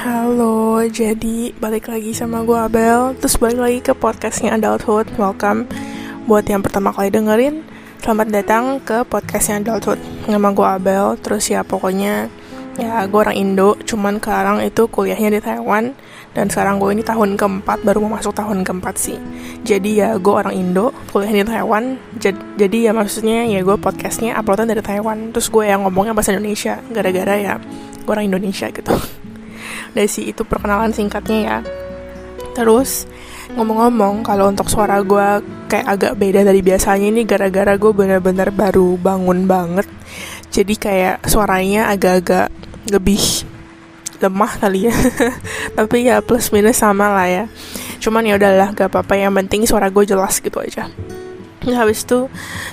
Halo, 0.00 0.80
jadi 0.88 1.52
balik 1.60 1.92
lagi 1.92 2.16
sama 2.16 2.40
gue 2.40 2.56
Abel. 2.56 3.12
Terus 3.20 3.36
balik 3.36 3.60
lagi 3.60 3.78
ke 3.84 3.92
podcastnya 3.92 4.56
Adulthood. 4.56 5.12
Welcome. 5.20 5.68
Buat 6.24 6.48
yang 6.48 6.64
pertama 6.64 6.88
kali 6.88 7.12
dengerin 7.12 7.60
Selamat 8.00 8.32
datang 8.32 8.80
ke 8.80 9.04
podcastnya 9.04 9.60
Adulthood. 9.60 10.00
Nama 10.24 10.56
gue 10.56 10.64
Abel. 10.64 11.20
Terus 11.20 11.52
ya 11.52 11.60
pokoknya 11.60 12.32
Ya 12.80 13.04
gue 13.04 13.20
orang 13.20 13.36
Indo. 13.36 13.76
Cuman 13.84 14.24
sekarang 14.24 14.64
itu 14.64 14.88
kuliahnya 14.88 15.36
di 15.36 15.40
Taiwan. 15.44 15.92
Dan 16.32 16.48
sekarang 16.48 16.80
gue 16.80 16.96
ini 16.96 17.04
tahun 17.04 17.36
keempat 17.36 17.84
Baru 17.84 18.00
mau 18.00 18.16
masuk 18.16 18.32
tahun 18.32 18.64
keempat 18.64 18.96
sih. 18.96 19.20
Jadi 19.68 20.00
ya 20.00 20.16
gue 20.16 20.32
orang 20.32 20.56
Indo 20.56 20.96
Kuliah 21.12 21.28
di 21.28 21.44
Taiwan. 21.44 22.00
Jadi 22.56 22.88
ya 22.88 22.96
maksudnya 22.96 23.44
ya 23.44 23.60
gue 23.60 23.76
podcastnya 23.76 24.32
uploadan 24.40 24.64
dari 24.64 24.80
Taiwan. 24.80 25.36
Terus 25.36 25.52
gue 25.52 25.68
yang 25.68 25.84
ngomongnya 25.84 26.16
bahasa 26.16 26.32
Indonesia 26.32 26.80
Gara-gara 26.88 27.36
ya 27.36 27.60
gue 28.00 28.12
orang 28.16 28.32
Indonesia 28.32 28.66
gitu 28.72 29.19
dari 29.94 30.08
si 30.10 30.30
itu 30.30 30.42
perkenalan 30.46 30.94
singkatnya 30.94 31.38
ya. 31.40 31.58
Terus 32.54 33.06
ngomong-ngomong 33.54 34.22
kalau 34.22 34.50
untuk 34.50 34.70
suara 34.70 35.02
gue 35.02 35.42
kayak 35.66 35.86
agak 35.86 36.12
beda 36.18 36.46
dari 36.46 36.62
biasanya 36.62 37.06
ini 37.10 37.22
gara-gara 37.26 37.74
gue 37.74 37.92
bener-bener 37.94 38.50
baru 38.54 38.94
bangun 38.98 39.46
banget. 39.46 39.86
Jadi 40.50 40.74
kayak 40.74 41.26
suaranya 41.30 41.90
agak-agak 41.94 42.50
lebih 42.90 43.22
lemah 44.20 44.52
kali 44.60 44.90
ya. 44.90 44.94
Tapi 45.78 45.96
ya 46.06 46.20
plus 46.20 46.50
minus 46.52 46.82
sama 46.82 47.10
lah 47.10 47.26
ya. 47.26 47.44
Cuman 47.98 48.26
ya 48.26 48.36
udahlah 48.36 48.74
gak 48.76 48.92
apa-apa. 48.92 49.14
Yang 49.18 49.34
penting 49.44 49.60
suara 49.66 49.88
gue 49.88 50.04
jelas 50.04 50.38
gitu 50.38 50.58
aja. 50.60 50.90
Nah, 51.60 51.76
habis 51.76 52.08
itu 52.08 52.24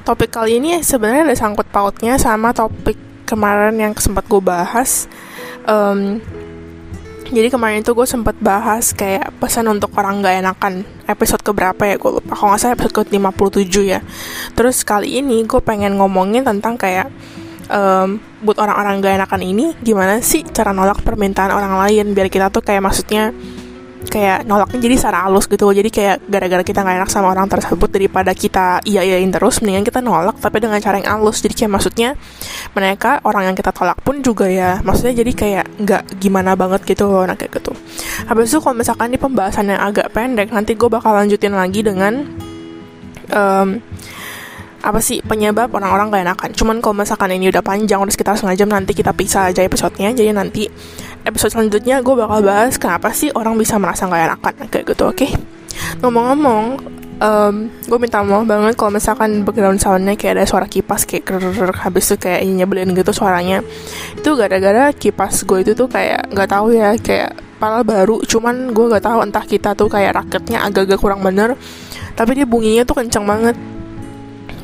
topik 0.08 0.32
kali 0.32 0.64
ini 0.64 0.80
sebenarnya 0.80 1.28
ada 1.28 1.36
sangkut 1.36 1.68
pautnya 1.68 2.16
sama 2.16 2.56
topik 2.56 2.96
kemarin 3.28 3.76
yang 3.76 3.92
sempat 4.00 4.24
gue 4.32 4.40
bahas. 4.40 5.12
Um, 5.68 6.24
jadi 7.32 7.52
kemarin 7.52 7.84
itu 7.84 7.92
gue 7.92 8.08
sempat 8.08 8.36
bahas 8.40 8.96
kayak 8.96 9.36
pesan 9.40 9.68
untuk 9.68 9.92
orang 10.00 10.24
gak 10.24 10.40
enakan 10.40 10.74
episode 11.08 11.44
keberapa 11.44 11.82
ya 11.84 11.96
gue 12.00 12.12
lupa. 12.20 12.34
Kalau 12.36 12.50
nggak 12.54 12.62
salah 12.62 12.76
episode 12.76 12.94
ke 12.94 13.02
57 13.16 13.84
ya. 13.84 14.00
Terus 14.56 14.84
kali 14.84 15.20
ini 15.20 15.44
gue 15.44 15.62
pengen 15.64 16.00
ngomongin 16.00 16.48
tentang 16.48 16.80
kayak 16.80 17.12
um, 17.72 18.20
buat 18.44 18.58
orang-orang 18.60 19.04
gak 19.04 19.14
enakan 19.24 19.42
ini 19.44 19.66
gimana 19.84 20.20
sih 20.24 20.44
cara 20.48 20.72
nolak 20.72 21.04
permintaan 21.04 21.52
orang 21.52 21.80
lain? 21.88 22.16
Biar 22.16 22.32
kita 22.32 22.52
tuh 22.52 22.64
kayak 22.64 22.84
maksudnya 22.84 23.36
kayak 24.08 24.48
nolaknya 24.48 24.80
jadi 24.84 24.96
secara 24.98 25.28
halus 25.28 25.46
gitu 25.46 25.70
jadi 25.70 25.90
kayak 25.92 26.16
gara-gara 26.28 26.64
kita 26.64 26.80
nggak 26.82 26.98
enak 27.04 27.10
sama 27.12 27.28
orang 27.32 27.48
tersebut 27.52 27.90
daripada 27.92 28.32
kita 28.34 28.82
iya 28.88 29.04
iyain 29.04 29.30
terus 29.30 29.60
mendingan 29.62 29.86
kita 29.86 30.00
nolak 30.02 30.40
tapi 30.42 30.64
dengan 30.64 30.80
cara 30.82 30.98
yang 30.98 31.20
halus. 31.20 31.44
Jadi 31.44 31.54
kayak 31.54 31.72
maksudnya 31.72 32.10
mereka 32.74 33.20
orang 33.28 33.52
yang 33.52 33.56
kita 33.56 33.72
tolak 33.76 34.00
pun 34.02 34.20
juga 34.24 34.48
ya 34.48 34.80
maksudnya 34.82 35.22
jadi 35.22 35.32
kayak 35.34 35.66
nggak 35.84 36.04
gimana 36.18 36.56
banget 36.56 36.84
gitu 36.88 37.08
loh 37.10 37.24
nah 37.28 37.36
kayak 37.36 37.60
gitu. 37.60 37.72
Habis 38.26 38.52
itu 38.54 38.60
kalau 38.64 38.76
misalkan 38.80 39.12
di 39.14 39.20
pembahasan 39.20 39.70
yang 39.70 39.82
agak 39.82 40.12
pendek 40.16 40.50
nanti 40.50 40.74
gue 40.74 40.90
bakal 40.90 41.14
lanjutin 41.14 41.54
lagi 41.54 41.84
dengan 41.84 42.24
um, 43.32 43.80
apa 44.78 45.04
sih 45.04 45.20
penyebab 45.26 45.74
orang-orang 45.74 46.14
gak 46.14 46.24
enakan. 46.24 46.50
Cuman 46.54 46.76
kalau 46.80 47.02
misalkan 47.04 47.34
ini 47.34 47.52
udah 47.52 47.66
panjang 47.66 48.00
udah 48.00 48.14
sekitar 48.14 48.40
setengah 48.40 48.56
jam 48.56 48.70
nanti 48.72 48.96
kita 48.96 49.12
pisah 49.12 49.52
aja 49.52 49.66
episodenya. 49.66 50.16
Jadi 50.16 50.30
nanti 50.32 50.64
episode 51.30 51.52
selanjutnya 51.54 52.00
gue 52.02 52.16
bakal 52.16 52.40
bahas 52.42 52.80
kenapa 52.80 53.12
sih 53.12 53.30
orang 53.36 53.60
bisa 53.60 53.76
merasa 53.78 54.08
gak 54.08 54.24
enakan 54.34 54.54
kayak 54.72 54.86
gitu 54.96 55.04
oke 55.08 55.18
okay? 55.18 55.32
ngomong-ngomong 56.02 56.80
um, 57.22 57.56
gue 57.70 57.98
minta 58.00 58.22
maaf 58.22 58.46
banget 58.46 58.74
kalau 58.78 58.92
misalkan 58.94 59.42
background 59.46 59.82
soundnya 59.82 60.14
kayak 60.18 60.42
ada 60.42 60.46
suara 60.46 60.68
kipas 60.70 61.06
kayak 61.06 61.24
krrrr, 61.26 61.74
habis 61.84 62.10
itu 62.10 62.16
kayak 62.22 62.46
nyebelin 62.46 62.94
gitu 62.94 63.12
suaranya 63.14 63.62
itu 64.16 64.30
gara-gara 64.38 64.94
kipas 64.94 65.46
gue 65.46 65.66
itu 65.66 65.72
tuh 65.74 65.90
kayak 65.90 66.30
nggak 66.34 66.50
tahu 66.50 66.74
ya 66.74 66.94
kayak 66.98 67.38
pala 67.58 67.82
baru 67.82 68.22
cuman 68.22 68.70
gue 68.70 68.86
nggak 68.86 69.06
tahu 69.06 69.20
entah 69.26 69.46
kita 69.46 69.74
tuh 69.74 69.90
kayak 69.90 70.14
raketnya 70.24 70.62
agak-agak 70.62 71.00
kurang 71.02 71.26
bener 71.26 71.58
tapi 72.14 72.38
dia 72.38 72.46
bunyinya 72.46 72.86
tuh 72.86 73.02
kenceng 73.02 73.26
banget 73.26 73.58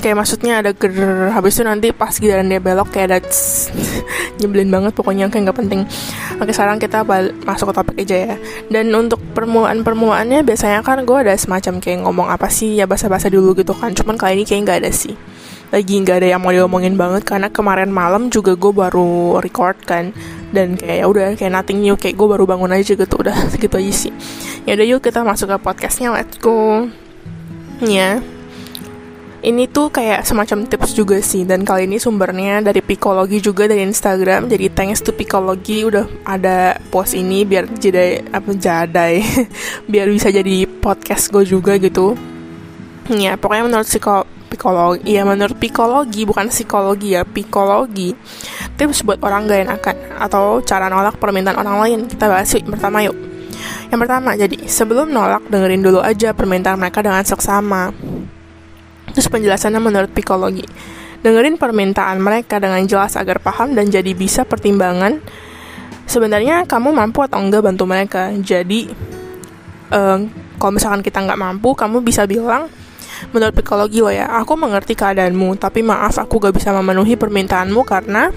kayak 0.03 0.19
maksudnya 0.19 0.59
ada 0.59 0.75
ger 0.75 0.91
habis 1.31 1.55
itu 1.55 1.63
nanti 1.63 1.95
pas 1.95 2.11
giliran 2.11 2.51
dia 2.51 2.59
belok 2.59 2.91
kayak 2.91 3.07
ada 3.07 3.19
nyebelin 4.43 4.67
banget 4.67 4.91
pokoknya 4.91 5.31
kayak 5.31 5.47
nggak 5.47 5.59
penting. 5.63 5.81
Oke 6.43 6.51
sekarang 6.51 6.75
kita 6.75 7.07
masuk 7.47 7.71
ke 7.71 7.73
topik 7.79 7.95
aja 8.03 8.35
ya. 8.35 8.35
Dan 8.67 8.91
untuk 8.91 9.23
permulaan 9.31 9.79
permulaannya 9.87 10.43
biasanya 10.43 10.83
kan 10.83 11.07
gue 11.07 11.15
ada 11.15 11.31
semacam 11.39 11.79
kayak 11.79 12.03
ngomong 12.03 12.27
apa 12.27 12.51
sih 12.51 12.75
ya 12.75 12.83
bahasa-bahasa 12.83 13.31
dulu 13.31 13.55
gitu 13.55 13.71
kan. 13.71 13.95
Cuman 13.95 14.19
kali 14.19 14.43
ini 14.43 14.43
kayak 14.43 14.61
nggak 14.67 14.79
ada 14.83 14.91
sih. 14.91 15.15
Lagi 15.71 15.95
nggak 16.03 16.19
ada 16.19 16.27
yang 16.35 16.41
mau 16.43 16.51
diomongin 16.51 16.99
banget 16.99 17.23
karena 17.23 17.47
kemarin 17.47 17.87
malam 17.87 18.27
juga 18.27 18.59
gue 18.59 18.73
baru 18.75 19.39
record 19.39 19.79
kan. 19.87 20.11
Dan 20.51 20.75
kayak 20.75 20.99
ya 20.99 21.05
udah 21.07 21.27
kayak 21.39 21.63
nothing 21.63 21.79
new 21.79 21.95
kayak 21.95 22.19
gue 22.19 22.27
baru 22.27 22.43
bangun 22.43 22.75
aja 22.75 22.91
gitu 22.91 23.15
udah 23.15 23.47
gitu 23.63 23.71
aja 23.79 23.93
sih. 23.95 24.13
Ya 24.67 24.75
udah 24.75 24.85
yuk 24.85 24.99
kita 24.99 25.23
masuk 25.23 25.47
ke 25.47 25.57
podcastnya 25.63 26.11
let's 26.11 26.35
go. 26.35 26.91
Ya 27.79 28.19
ini 29.43 29.67
tuh 29.67 29.91
kayak 29.91 30.23
semacam 30.23 30.63
tips 30.63 30.95
juga 30.95 31.19
sih 31.19 31.43
dan 31.43 31.67
kali 31.67 31.83
ini 31.83 31.99
sumbernya 31.99 32.63
dari 32.63 32.79
Psikologi 32.79 33.43
juga 33.43 33.67
dari 33.67 33.83
Instagram. 33.83 34.47
Jadi 34.47 34.71
thanks 34.71 35.03
to 35.03 35.11
Psikologi 35.11 35.83
udah 35.83 36.07
ada 36.23 36.79
post 36.87 37.11
ini 37.11 37.43
biar 37.43 37.67
jadi 37.75 38.23
apa 38.31 38.55
jadai. 38.55 39.19
Biar 39.91 40.07
bisa 40.07 40.31
jadi 40.31 40.63
podcast 40.63 41.27
gue 41.27 41.43
juga 41.43 41.75
gitu. 41.75 42.15
Ya 43.11 43.35
pokoknya 43.35 43.67
menurut 43.67 43.83
psiko 43.83 44.23
psikologi 44.47 45.11
ya 45.11 45.27
menurut 45.27 45.59
psikologi 45.59 46.23
bukan 46.23 46.47
psikologi 46.47 47.19
ya 47.19 47.27
psikologi. 47.27 48.15
Tips 48.79 49.03
buat 49.03 49.19
orang 49.19 49.51
gak 49.51 49.59
enakan 49.67 49.95
atau 50.23 50.63
cara 50.63 50.87
nolak 50.87 51.19
permintaan 51.19 51.59
orang 51.59 51.77
lain. 51.83 51.99
Kita 52.07 52.31
bahas 52.31 52.47
yuk 52.55 52.71
pertama 52.71 53.03
yuk. 53.03 53.19
Yang 53.91 53.99
pertama 54.07 54.39
jadi 54.39 54.55
sebelum 54.71 55.11
nolak 55.11 55.43
dengerin 55.51 55.83
dulu 55.83 55.99
aja 55.99 56.31
permintaan 56.31 56.79
mereka 56.79 57.03
dengan 57.03 57.27
seksama 57.27 57.91
Terus 59.13 59.29
penjelasannya 59.29 59.79
menurut 59.79 60.11
psikologi. 60.11 60.65
Dengerin 61.23 61.55
permintaan 61.55 62.19
mereka 62.19 62.59
dengan 62.59 62.83
jelas 62.83 63.15
agar 63.15 63.39
paham 63.39 63.77
dan 63.77 63.87
jadi 63.87 64.11
bisa 64.11 64.43
pertimbangan 64.43 65.23
sebenarnya 66.03 66.67
kamu 66.67 66.91
mampu 66.91 67.23
atau 67.23 67.39
enggak 67.39 67.63
bantu 67.63 67.87
mereka. 67.87 68.33
Jadi 68.35 68.91
um, 69.93 70.27
kalau 70.59 70.71
misalkan 70.75 70.99
kita 70.99 71.23
nggak 71.23 71.39
mampu, 71.39 71.71
kamu 71.77 72.03
bisa 72.03 72.27
bilang 72.27 72.67
menurut 73.31 73.55
psikologi 73.55 74.03
lo 74.03 74.11
ya, 74.11 74.27
aku 74.35 74.59
mengerti 74.59 74.99
keadaanmu, 74.99 75.55
tapi 75.55 75.79
maaf 75.79 76.19
aku 76.19 76.43
gak 76.43 76.59
bisa 76.59 76.75
memenuhi 76.75 77.15
permintaanmu 77.15 77.79
karena 77.87 78.27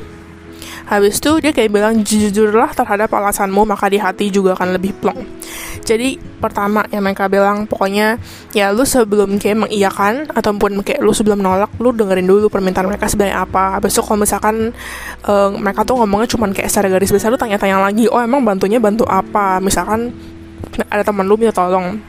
Habis 0.86 1.18
itu 1.18 1.42
dia 1.42 1.50
kayak 1.50 1.70
bilang 1.74 1.94
jujurlah 2.06 2.70
terhadap 2.70 3.10
alasanmu 3.10 3.66
maka 3.66 3.90
di 3.90 3.98
hati 3.98 4.30
juga 4.30 4.54
akan 4.54 4.78
lebih 4.78 4.94
plong. 4.94 5.18
Jadi 5.86 6.18
pertama 6.42 6.82
yang 6.90 7.06
mereka 7.06 7.30
bilang 7.30 7.62
pokoknya 7.70 8.18
ya 8.50 8.74
lu 8.74 8.82
sebelum 8.82 9.38
kayak 9.38 9.70
mengiyakan 9.70 10.26
ataupun 10.34 10.82
kayak 10.82 10.98
lu 10.98 11.14
sebelum 11.14 11.38
nolak 11.38 11.70
lu 11.78 11.94
dengerin 11.94 12.26
dulu 12.26 12.50
permintaan 12.50 12.90
mereka 12.90 13.06
sebenarnya 13.06 13.46
apa. 13.46 13.78
Itu 13.78 14.02
kalau 14.02 14.18
misalkan 14.18 14.74
uh, 15.30 15.54
mereka 15.54 15.86
tuh 15.86 16.02
ngomongnya 16.02 16.26
cuman 16.34 16.50
kayak 16.50 16.66
secara 16.66 16.90
garis 16.90 17.14
besar 17.14 17.30
lu 17.30 17.38
tanya-tanya 17.38 17.78
lagi, 17.78 18.10
oh 18.10 18.18
emang 18.18 18.42
bantunya 18.42 18.82
bantu 18.82 19.06
apa? 19.06 19.62
Misalkan 19.62 20.10
ada 20.90 21.06
teman 21.06 21.22
lu 21.22 21.38
minta 21.38 21.54
tolong 21.54 22.02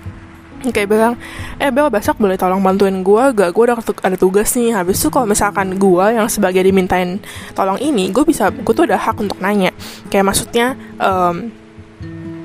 kayak 0.58 0.90
bilang 0.90 1.14
eh 1.62 1.70
Bel 1.70 1.94
besok 1.94 2.18
boleh 2.18 2.34
tolong 2.34 2.58
bantuin 2.66 3.06
gue 3.06 3.24
gak 3.38 3.54
gue 3.54 3.64
udah 3.70 3.78
ada 3.78 4.18
tugas 4.18 4.50
nih 4.58 4.74
habis 4.74 4.98
itu 4.98 5.14
kalau 5.14 5.30
misalkan 5.30 5.78
gue 5.78 6.06
yang 6.18 6.26
sebagai 6.26 6.66
dimintain 6.66 7.22
tolong 7.54 7.78
ini 7.78 8.10
gue 8.10 8.26
bisa 8.26 8.50
gue 8.50 8.74
tuh 8.74 8.90
ada 8.90 8.98
hak 8.98 9.22
untuk 9.22 9.38
nanya 9.38 9.70
kayak 10.10 10.26
maksudnya 10.26 10.74
um, 10.98 11.54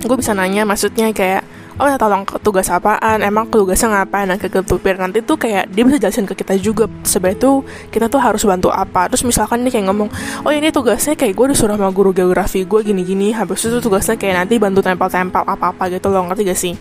gue 0.03 0.17
bisa 0.19 0.35
nanya 0.35 0.67
maksudnya 0.67 1.15
kayak 1.15 1.47
oh 1.81 1.89
ya 1.89 1.97
tolong 1.97 2.27
tugas 2.45 2.69
apaan? 2.69 3.25
Emang 3.25 3.49
tugasnya 3.49 4.03
ngapain? 4.03 4.29
Nah 4.29 4.37
ke 4.37 4.49
biar 4.51 4.97
nanti 5.01 5.25
tuh 5.25 5.41
kayak 5.41 5.73
dia 5.73 5.83
bisa 5.87 5.97
jelasin 5.97 6.29
ke 6.29 6.35
kita 6.37 6.55
juga. 6.61 6.85
Sebenarnya 7.07 7.39
tuh 7.41 7.65
kita 7.89 8.07
tuh 8.13 8.21
harus 8.21 8.43
bantu 8.45 8.69
apa? 8.69 9.09
Terus 9.09 9.25
misalkan 9.25 9.65
dia 9.65 9.73
kayak 9.73 9.89
ngomong 9.89 10.09
oh 10.45 10.53
ini 10.53 10.69
tugasnya 10.69 11.17
kayak 11.17 11.33
gue 11.33 11.47
disuruh 11.55 11.79
sama 11.79 11.89
guru 11.95 12.13
geografi 12.13 12.65
gue 12.69 12.81
gini-gini. 12.85 13.33
Habis 13.33 13.69
itu 13.69 13.79
tugasnya 13.81 14.21
kayak 14.21 14.45
nanti 14.45 14.61
bantu 14.61 14.85
tempel-tempel 14.85 15.43
apa-apa 15.43 15.89
gitu 15.89 16.13
loh 16.13 16.29
ngerti 16.29 16.43
gak 16.47 16.59
sih? 16.59 16.75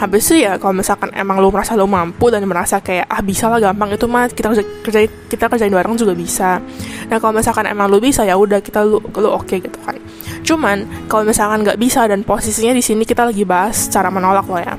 Habis 0.00 0.22
itu 0.32 0.48
ya 0.48 0.56
kalau 0.56 0.74
misalkan 0.80 1.12
emang 1.12 1.38
lo 1.42 1.52
merasa 1.52 1.76
lo 1.76 1.84
mampu 1.84 2.32
dan 2.32 2.44
merasa 2.48 2.80
kayak 2.80 3.06
ah 3.06 3.20
bisa 3.20 3.46
lah 3.52 3.60
gampang 3.60 3.94
itu 3.94 4.06
mah 4.08 4.26
kita 4.32 4.48
kerja, 4.52 4.64
kerja 4.82 5.00
kita 5.28 5.44
kerjain 5.52 5.72
bareng 5.72 5.94
juga 5.94 6.16
bisa. 6.16 6.58
Nah 7.06 7.16
kalau 7.20 7.36
misalkan 7.36 7.68
emang 7.68 7.92
lo 7.92 8.00
bisa 8.00 8.24
ya 8.24 8.34
udah 8.34 8.64
kita 8.64 8.80
lo 8.82 8.98
lo 9.02 9.36
oke 9.36 9.46
okay 9.46 9.58
gitu 9.60 9.78
kan 9.84 9.96
cuman 10.42 11.06
kalau 11.06 11.26
misalkan 11.26 11.62
nggak 11.62 11.78
bisa 11.78 12.06
dan 12.06 12.26
posisinya 12.26 12.74
di 12.74 12.82
sini 12.82 13.06
kita 13.06 13.26
lagi 13.26 13.46
bahas 13.46 13.88
cara 13.88 14.10
menolak 14.10 14.46
lo 14.46 14.58
ya. 14.58 14.74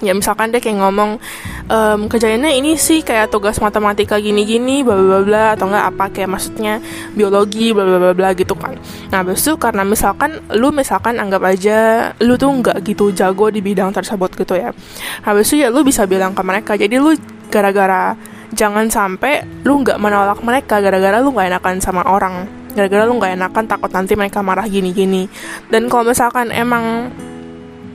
Ya 0.00 0.16
misalkan 0.16 0.48
dia 0.48 0.64
kayak 0.64 0.80
ngomong 0.80 1.20
ehm, 1.68 2.08
kerjaannya 2.08 2.56
ini 2.56 2.80
sih 2.80 3.04
kayak 3.04 3.28
tugas 3.28 3.60
matematika 3.60 4.16
gini-gini 4.16 4.80
bla 4.80 4.96
bla 4.96 5.20
bla 5.20 5.44
atau 5.52 5.68
enggak 5.68 5.86
apa 5.92 6.04
kayak 6.08 6.30
maksudnya 6.32 6.80
biologi 7.12 7.76
bla 7.76 7.84
bla 7.84 7.98
bla 8.00 8.12
bla 8.16 8.28
gitu 8.32 8.56
kan. 8.56 8.80
Nah 9.12 9.20
habis 9.20 9.44
itu 9.44 9.60
karena 9.60 9.84
misalkan 9.84 10.40
lu 10.56 10.72
misalkan 10.72 11.20
anggap 11.20 11.44
aja 11.44 12.10
lu 12.24 12.40
tuh 12.40 12.48
nggak 12.48 12.80
gitu 12.80 13.12
jago 13.12 13.52
di 13.52 13.60
bidang 13.60 13.92
tersebut 13.92 14.32
gitu 14.40 14.56
ya. 14.56 14.72
Habis 15.20 15.52
itu 15.52 15.64
ya 15.64 15.68
lu 15.68 15.84
bisa 15.84 16.08
bilang 16.08 16.32
ke 16.32 16.40
mereka. 16.40 16.80
Jadi 16.80 16.96
lu 16.96 17.12
gara-gara 17.52 18.16
jangan 18.56 18.88
sampai 18.88 19.44
lu 19.68 19.84
nggak 19.84 20.00
menolak 20.00 20.40
mereka 20.40 20.80
gara-gara 20.80 21.20
lu 21.20 21.28
nggak 21.36 21.60
enakan 21.60 21.76
sama 21.76 22.08
orang 22.08 22.59
gara-gara 22.72 23.06
lu 23.06 23.18
nggak 23.18 23.36
enakan 23.36 23.64
takut 23.66 23.90
nanti 23.92 24.14
mereka 24.14 24.40
marah 24.40 24.66
gini-gini. 24.66 25.26
Dan 25.68 25.90
kalau 25.90 26.10
misalkan 26.10 26.50
emang 26.54 27.10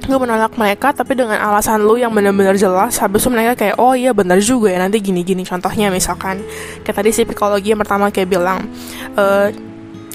lu 0.05 0.21
menolak 0.21 0.53
mereka 0.53 0.93
tapi 0.93 1.17
dengan 1.17 1.41
alasan 1.41 1.81
lu 1.81 1.97
yang 1.97 2.13
benar-benar 2.13 2.53
jelas 2.53 3.01
habis 3.01 3.25
itu 3.25 3.29
mereka 3.33 3.57
kayak 3.57 3.75
oh 3.81 3.97
iya 3.97 4.13
benar 4.13 4.37
juga 4.37 4.69
ya 4.69 4.77
nanti 4.77 5.01
gini-gini. 5.01 5.41
Contohnya 5.41 5.89
misalkan 5.89 6.45
kayak 6.85 6.95
tadi 7.01 7.09
si 7.09 7.25
psikologi 7.25 7.73
yang 7.73 7.81
pertama 7.81 8.13
kayak 8.13 8.29
bilang 8.29 8.69
e, 9.17 9.49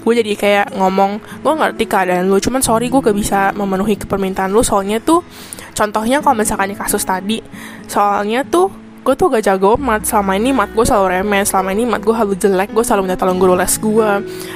gue 0.01 0.13
jadi 0.15 0.33
kayak 0.33 0.67
ngomong 0.79 1.19
gue 1.43 1.53
ngerti 1.53 1.83
keadaan 1.91 2.31
lu 2.31 2.39
cuman 2.39 2.63
sorry 2.63 2.87
gue 2.87 3.03
gak 3.03 3.13
bisa 3.13 3.51
memenuhi 3.51 3.99
permintaan 3.99 4.55
lu. 4.55 4.63
Soalnya 4.63 5.03
tuh 5.03 5.27
contohnya 5.75 6.23
kalau 6.23 6.39
misalkan 6.39 6.71
di 6.71 6.77
kasus 6.79 7.03
tadi 7.03 7.43
soalnya 7.91 8.47
tuh 8.47 8.80
gue 9.01 9.13
tuh 9.17 9.27
gak 9.33 9.43
jago 9.45 9.77
mat. 9.81 10.05
Selama 10.05 10.37
ini 10.37 10.53
mat 10.53 10.69
gue 10.73 10.85
selalu 10.85 11.21
remeh. 11.21 11.41
Selama 11.41 11.69
ini 11.73 11.83
mat 11.89 12.01
gue 12.05 12.13
halu 12.13 12.33
jelek 12.37 12.69
gue 12.73 12.83
selalu 12.85 13.09
minta 13.09 13.17
tolong 13.17 13.41
guru 13.41 13.57
les 13.57 13.73
gue 13.77 14.09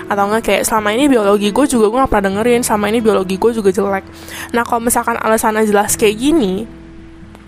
atau 0.05 0.23
enggak 0.29 0.41
kayak 0.45 0.63
selama 0.69 0.93
ini 0.93 1.09
biologi 1.09 1.49
gue 1.49 1.65
juga 1.65 1.85
gue 1.89 1.99
gak 2.05 2.11
pernah 2.13 2.25
dengerin. 2.29 2.61
Selama 2.61 2.85
ini 2.93 2.99
biologi 3.01 3.35
gue 3.41 3.51
juga 3.51 3.69
jelek. 3.73 4.05
Nah 4.53 4.63
kalau 4.63 4.81
misalkan 4.85 5.17
alasannya 5.17 5.65
jelas 5.65 5.97
kayak 5.97 6.15
gini 6.17 6.85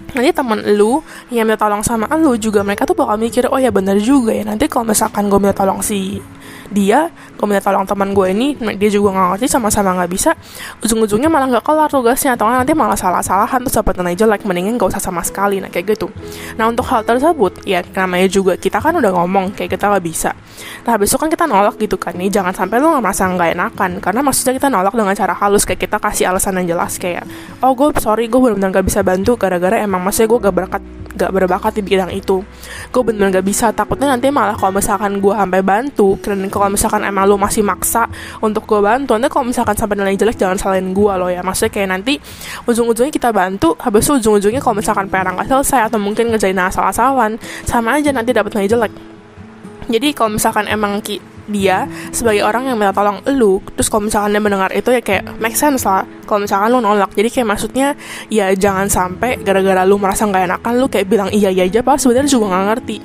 nanti 0.07 0.31
temen 0.31 0.63
lu 0.79 1.03
yang 1.29 1.43
minta 1.43 1.67
tolong 1.67 1.83
sama 1.83 2.07
lu 2.15 2.39
juga 2.39 2.63
mereka 2.63 2.87
tuh 2.87 2.95
bakal 2.95 3.19
mikir 3.19 3.51
oh 3.51 3.59
ya 3.59 3.69
bener 3.69 3.99
juga 4.01 4.33
ya. 4.33 4.47
Nanti 4.47 4.65
kalau 4.65 4.89
misalkan 4.89 5.29
gue 5.29 5.37
minta 5.37 5.53
tolong 5.53 5.83
si 5.83 6.17
dia 6.67 7.09
gue 7.11 7.45
minta 7.45 7.63
tolong 7.63 7.87
teman 7.87 8.11
gue 8.11 8.27
ini 8.33 8.57
dia 8.75 8.89
juga 8.91 9.13
nggak 9.13 9.27
ngerti 9.37 9.47
sama-sama 9.47 9.93
nggak 9.97 10.11
bisa. 10.11 10.31
Ujung-ujungnya 10.83 11.29
malah 11.31 11.47
nggak 11.47 11.65
kelar 11.65 11.89
tugasnya 11.91 12.35
atau 12.35 12.49
nanti 12.49 12.73
malah 12.73 12.97
salah-salahan 12.97 13.63
terus 13.63 13.75
dapat 13.77 13.93
nilai 14.01 14.17
jelek 14.17 14.41
mendingan 14.43 14.75
gak 14.75 14.97
usah 14.97 15.01
sama 15.01 15.21
sekali 15.23 15.63
nah 15.63 15.69
kayak 15.71 15.97
gitu. 15.97 16.11
Nah 16.59 16.67
untuk 16.67 16.85
hal 16.89 17.05
tersebut 17.05 17.63
ya 17.63 17.85
namanya 17.95 18.27
juga 18.27 18.59
kita 18.59 18.81
kan 18.81 18.95
udah 18.97 19.11
ngomong 19.13 19.55
kayak 19.55 19.77
kita 19.77 19.87
nggak 19.87 20.03
bisa. 20.03 20.31
Nah 20.83 20.97
itu 20.97 21.17
kan 21.17 21.29
kita 21.31 21.45
nolak 21.47 21.75
gitu 21.79 21.95
kan 21.95 22.13
nih 22.17 22.29
jangan 22.33 22.51
sampai 22.51 22.81
nggak 22.83 23.03
merasa 23.03 23.23
nggak 23.29 23.49
enakan 23.55 23.91
karena 24.03 24.19
maksudnya 24.25 24.53
kita 24.57 24.67
nolak 24.67 24.93
dengan 24.93 25.15
cara 25.15 25.33
halus 25.37 25.63
kayak 25.63 25.81
kita 25.87 25.97
kasih 26.01 26.25
alasan 26.29 26.59
yang 26.61 26.77
jelas 26.77 26.99
kayak 26.99 27.23
oh 27.63 27.71
gue 27.73 27.93
sorry 28.01 28.27
gue 28.27 28.39
benar-benar 28.39 28.69
gak 28.73 28.85
bisa 28.85 29.01
bantu 29.01 29.39
gara-gara 29.39 29.81
emang 29.81 30.03
maksudnya 30.03 30.29
gue 30.29 30.39
gak 30.43 30.55
berkat 30.55 30.83
gak 31.17 31.33
berbakat 31.33 31.73
di 31.75 31.81
bidang 31.81 32.13
itu. 32.13 32.45
Gue 32.93 33.01
bener-bener 33.01 33.41
gak 33.41 33.47
bisa. 33.49 33.73
Takutnya 33.73 34.13
nanti 34.13 34.29
malah 34.29 34.53
kalau 34.53 34.77
misalkan 34.77 35.17
gue 35.17 35.33
sampai 35.33 35.61
bantu 35.65 36.15
dan 36.21 36.45
kalau 36.47 36.69
misalkan 36.69 37.01
emang 37.03 37.25
lo 37.25 37.35
masih 37.35 37.65
maksa 37.65 38.05
untuk 38.39 38.69
gue 38.69 38.79
bantu 38.79 39.17
nanti 39.17 39.33
kalau 39.33 39.49
misalkan 39.49 39.73
sampai 39.73 39.97
nilai 39.97 40.15
jelek 40.15 40.37
jangan 40.37 40.55
salahin 40.61 40.93
gue 40.93 41.13
lo 41.17 41.27
ya. 41.27 41.41
Maksudnya 41.41 41.71
kayak 41.73 41.89
nanti 41.89 42.13
ujung-ujungnya 42.69 43.11
kita 43.11 43.29
bantu 43.33 43.73
habis 43.81 44.05
itu 44.05 44.21
ujung-ujungnya 44.21 44.61
kalau 44.61 44.77
misalkan 44.77 45.09
PR 45.09 45.27
nggak 45.27 45.49
selesai 45.49 45.89
atau 45.91 45.99
mungkin 45.99 46.29
ngejain 46.31 46.55
asal-asalan 46.55 47.41
sama 47.65 47.97
aja 47.97 48.13
nanti 48.13 48.31
dapat 48.31 48.53
nilai 48.53 48.69
jelek. 48.69 48.93
Jadi 49.87 50.07
kalau 50.11 50.35
misalkan 50.35 50.67
emang 50.67 50.99
ki 50.99 51.36
dia 51.47 51.87
sebagai 52.11 52.43
orang 52.43 52.67
yang 52.67 52.75
minta 52.75 52.91
tolong 52.91 53.23
lu 53.33 53.63
terus 53.73 53.87
kalau 53.87 54.07
misalkan 54.07 54.35
dia 54.35 54.43
mendengar 54.43 54.71
itu 54.75 54.91
ya 54.91 55.01
kayak 55.01 55.39
make 55.39 55.55
sense 55.55 55.87
lah. 55.87 56.03
Kalau 56.27 56.43
misalkan 56.43 56.67
lu 56.75 56.83
nolak 56.83 57.15
jadi 57.15 57.31
kayak 57.31 57.47
maksudnya 57.47 57.87
ya 58.27 58.51
jangan 58.51 58.91
sampai 58.91 59.39
gara-gara 59.39 59.87
lu 59.87 59.95
merasa 59.95 60.27
nggak 60.27 60.43
enakan 60.43 60.73
lu 60.75 60.85
kayak 60.91 61.07
bilang 61.07 61.29
iya 61.31 61.47
iya 61.47 61.63
aja 61.63 61.79
pas 61.79 61.95
sebenarnya 61.97 62.27
juga 62.27 62.51
nggak 62.51 62.65
ngerti. 62.67 62.97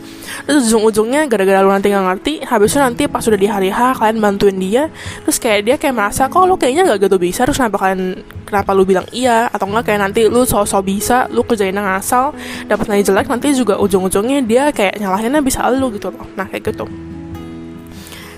Terus 0.50 0.60
ujung-ujungnya 0.68 1.30
gara-gara 1.30 1.62
lu 1.62 1.70
nanti 1.70 1.88
nggak 1.94 2.06
ngerti 2.10 2.34
habis 2.42 2.74
itu 2.74 2.80
nanti 2.82 3.02
pas 3.06 3.22
sudah 3.22 3.38
di 3.38 3.46
hari 3.46 3.70
H 3.70 4.02
kalian 4.02 4.18
bantuin 4.18 4.58
dia 4.58 4.90
terus 5.22 5.38
kayak 5.38 5.60
dia 5.62 5.76
kayak 5.78 5.94
merasa 5.94 6.26
kok 6.26 6.42
lu 6.42 6.58
kayaknya 6.58 6.82
nggak 6.90 7.06
gitu 7.06 7.16
bisa? 7.22 7.46
Terus 7.46 7.62
kenapa 7.62 7.78
kalian 7.78 8.02
kenapa 8.42 8.70
lu 8.74 8.82
bilang 8.82 9.06
iya? 9.14 9.46
Atau 9.54 9.70
enggak 9.70 9.94
kayak 9.94 10.00
nanti 10.02 10.26
lu 10.26 10.42
sosok 10.42 10.82
bisa 10.82 11.30
lu 11.30 11.46
kerjain 11.46 11.78
ngasal 11.78 12.34
dapat 12.66 12.90
nilai 12.90 13.06
jelek 13.06 13.26
nanti 13.30 13.54
juga 13.54 13.78
ujung-ujungnya 13.78 14.42
dia 14.42 14.64
kayak 14.74 14.98
nyalahinnya 14.98 15.38
bisa 15.46 15.62
lu 15.70 15.94
gitu 15.94 16.10
loh. 16.10 16.26
Nah 16.34 16.50
kayak 16.50 16.74
gitu 16.74 17.11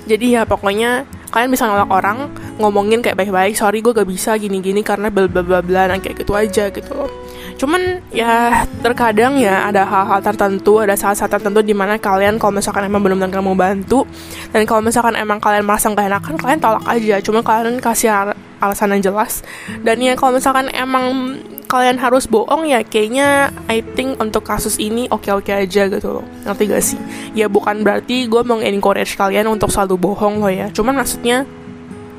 jadi 0.05 0.27
ya 0.41 0.43
pokoknya 0.45 1.09
kalian 1.35 1.51
bisa 1.51 1.67
nolak 1.67 1.91
orang 1.91 2.31
ngomongin 2.63 3.03
kayak 3.03 3.19
baik-baik 3.19 3.59
sorry 3.59 3.83
gue 3.83 3.91
gak 3.91 4.07
bisa 4.07 4.39
gini-gini 4.39 4.87
karena 4.87 5.11
bla 5.11 5.27
bla 5.27 5.43
bla 5.43 5.91
nah 5.91 5.99
kayak 5.99 6.23
gitu 6.23 6.33
aja 6.39 6.71
gitu 6.71 6.95
loh. 6.95 7.11
Cuman 7.59 8.03
ya 8.15 8.63
terkadang 8.83 9.39
ya 9.43 9.67
ada 9.67 9.83
hal-hal 9.83 10.23
tertentu 10.23 10.79
ada 10.79 10.95
saat-saat 10.95 11.31
tertentu 11.31 11.59
di 11.63 11.75
mana 11.75 11.99
kalian 11.99 12.39
kalau 12.39 12.55
misalkan 12.55 12.87
emang 12.87 13.03
benar-benar 13.03 13.35
gak 13.35 13.47
mau 13.47 13.59
bantu 13.59 14.07
dan 14.55 14.63
kalau 14.63 14.79
misalkan 14.79 15.19
emang 15.19 15.43
kalian 15.43 15.67
merasa 15.67 15.91
gak 15.91 16.07
enakan 16.07 16.35
kalian 16.39 16.61
tolak 16.63 16.85
aja. 16.87 17.19
Cuma 17.19 17.43
kalian 17.43 17.83
kasih 17.83 18.15
alasan 18.65 18.97
yang 18.97 19.13
jelas. 19.13 19.45
Dan 19.85 20.01
ya 20.01 20.17
kalau 20.17 20.41
misalkan 20.41 20.73
emang 20.73 21.37
kalian 21.65 21.99
harus 21.99 22.29
bohong 22.29 22.69
ya 22.69 22.85
kayaknya 22.85 23.51
I 23.67 23.83
think 23.97 24.21
untuk 24.21 24.47
kasus 24.47 24.79
ini 24.79 25.11
oke-oke 25.11 25.51
aja 25.51 25.89
gitu 25.91 26.21
loh. 26.21 26.27
Ngerti 26.45 26.63
gak 26.71 26.85
sih? 26.85 27.01
Ya 27.37 27.51
bukan 27.51 27.83
berarti 27.83 28.31
gue 28.31 28.43
mau 28.47 28.61
encourage 28.61 29.19
kalian 29.19 29.51
untuk 29.51 29.69
selalu 29.73 30.01
bohong 30.01 30.41
loh 30.41 30.53
ya. 30.53 30.71
Cuman 30.71 30.97
maksudnya 30.97 31.45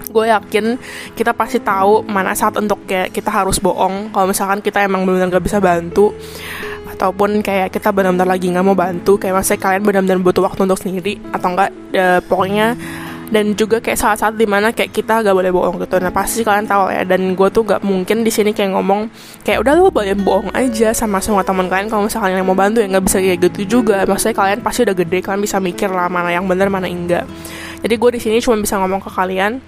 gue 0.09 0.25
yakin 0.31 0.79
kita 1.11 1.35
pasti 1.35 1.59
tahu 1.59 2.07
mana 2.07 2.31
saat 2.31 2.55
untuk 2.55 2.83
kayak 2.87 3.11
kita 3.11 3.31
harus 3.31 3.59
bohong. 3.59 4.11
Kalau 4.11 4.27
misalkan 4.29 4.59
kita 4.61 4.83
emang 4.83 5.03
benar-benar 5.03 5.39
gak 5.39 5.45
bisa 5.45 5.57
bantu 5.63 6.11
ataupun 6.95 7.43
kayak 7.43 7.75
kita 7.75 7.91
benar-benar 7.91 8.23
lagi 8.23 8.47
nggak 8.47 8.63
mau 8.63 8.71
bantu 8.71 9.19
kayak 9.19 9.35
maksudnya 9.35 9.59
kalian 9.59 9.83
benar-benar 9.83 10.19
butuh 10.23 10.47
waktu 10.47 10.63
untuk 10.63 10.79
sendiri 10.79 11.19
atau 11.35 11.51
enggak 11.51 11.69
ya, 11.91 12.23
pokoknya 12.23 12.79
dan 13.29 13.57
juga 13.57 13.81
kayak 13.81 13.97
saat-saat 13.97 14.37
di 14.37 14.45
mana 14.45 14.69
kayak 14.69 14.93
kita 14.93 15.25
gak 15.25 15.33
boleh 15.33 15.49
bohong 15.49 15.81
gitu. 15.81 15.97
Nah 15.97 16.13
pasti 16.13 16.45
kalian 16.45 16.69
tahu 16.69 16.93
ya. 16.93 17.01
Dan 17.01 17.33
gue 17.33 17.47
tuh 17.49 17.65
gak 17.65 17.81
mungkin 17.81 18.21
di 18.21 18.29
sini 18.29 18.53
kayak 18.53 18.77
ngomong 18.77 19.09
kayak 19.41 19.65
udah 19.65 19.73
lu 19.77 19.89
boleh 19.89 20.13
bohong 20.13 20.53
aja 20.53 20.93
sama 20.93 21.17
semua 21.21 21.41
teman 21.41 21.65
kalian 21.65 21.89
kalau 21.89 22.05
misalnya 22.05 22.37
yang 22.37 22.47
mau 22.47 22.57
bantu. 22.57 22.81
Ya 22.81 22.87
nggak 22.89 23.05
bisa 23.05 23.17
kayak 23.17 23.39
gitu 23.49 23.81
juga. 23.81 24.05
Maksudnya 24.05 24.35
kalian 24.37 24.59
pasti 24.61 24.85
udah 24.85 24.95
gede 24.95 25.17
kalian 25.25 25.41
bisa 25.41 25.57
mikir 25.57 25.89
lah 25.89 26.05
mana 26.05 26.29
yang 26.29 26.45
benar 26.45 26.69
mana 26.69 26.85
enggak. 26.85 27.25
Jadi 27.81 27.93
gue 27.97 28.09
di 28.17 28.19
sini 28.21 28.35
cuma 28.41 28.57
bisa 28.61 28.77
ngomong 28.77 29.01
ke 29.01 29.09
kalian 29.09 29.61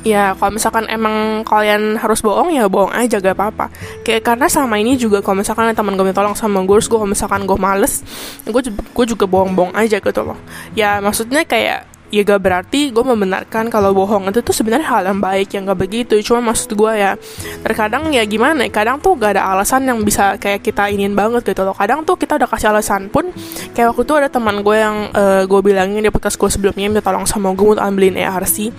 ya 0.00 0.32
kalau 0.32 0.56
misalkan 0.56 0.88
emang 0.88 1.44
kalian 1.44 2.00
harus 2.00 2.24
bohong 2.24 2.48
ya 2.56 2.64
bohong 2.72 2.92
aja 2.94 3.20
gak 3.20 3.36
apa-apa. 3.36 3.68
Kayak 4.00 4.32
karena 4.32 4.46
sama 4.48 4.80
ini 4.80 4.96
juga 4.96 5.20
kalau 5.20 5.44
misalkan 5.44 5.68
teman 5.76 5.98
gue 5.98 6.04
minta 6.06 6.24
tolong 6.24 6.36
sama 6.38 6.64
gue 6.64 6.78
gue 6.80 6.88
kalau 6.88 7.08
misalkan 7.08 7.44
gue 7.44 7.58
males 7.60 8.00
gue 8.48 8.62
gue 8.72 9.04
juga 9.04 9.24
bohong-bohong 9.28 9.76
aja 9.76 10.00
gitu 10.00 10.22
loh. 10.24 10.38
Ya 10.72 11.02
maksudnya 11.04 11.44
kayak 11.44 11.99
ya 12.10 12.22
gak 12.26 12.42
berarti 12.42 12.90
gue 12.90 13.04
membenarkan 13.06 13.70
kalau 13.70 13.94
bohong. 13.94 14.28
Itu 14.28 14.42
tuh 14.42 14.54
sebenarnya 14.54 14.86
hal 14.86 15.02
yang 15.08 15.22
baik 15.22 15.54
yang 15.54 15.64
gak 15.70 15.80
begitu. 15.80 16.18
Cuma 16.26 16.52
maksud 16.52 16.74
gue 16.74 16.92
ya 16.94 17.14
terkadang 17.62 18.10
ya 18.10 18.26
gimana 18.26 18.66
ya 18.66 18.70
kadang 18.70 18.98
tuh 18.98 19.14
gak 19.16 19.38
ada 19.38 19.46
alasan 19.54 19.86
yang 19.86 20.02
bisa 20.02 20.36
kayak 20.36 20.60
kita 20.60 20.90
ingin 20.90 21.14
banget 21.14 21.46
gitu 21.46 21.62
loh. 21.62 21.74
Kadang 21.74 22.02
tuh 22.02 22.18
kita 22.18 22.36
udah 22.36 22.48
kasih 22.50 22.74
alasan 22.74 23.08
pun 23.08 23.30
kayak 23.72 23.94
waktu 23.94 24.02
itu 24.04 24.14
ada 24.18 24.28
teman 24.28 24.60
gue 24.60 24.76
yang 24.76 24.96
uh, 25.14 25.42
gue 25.46 25.60
bilangin 25.62 26.02
di 26.02 26.10
podcast 26.10 26.36
gue 26.36 26.50
sebelumnya 26.50 26.90
minta 26.90 27.04
tolong 27.04 27.24
sama 27.24 27.54
gue 27.54 27.78
untuk 27.78 27.84
ambilin 27.84 28.18
ARC 28.18 28.74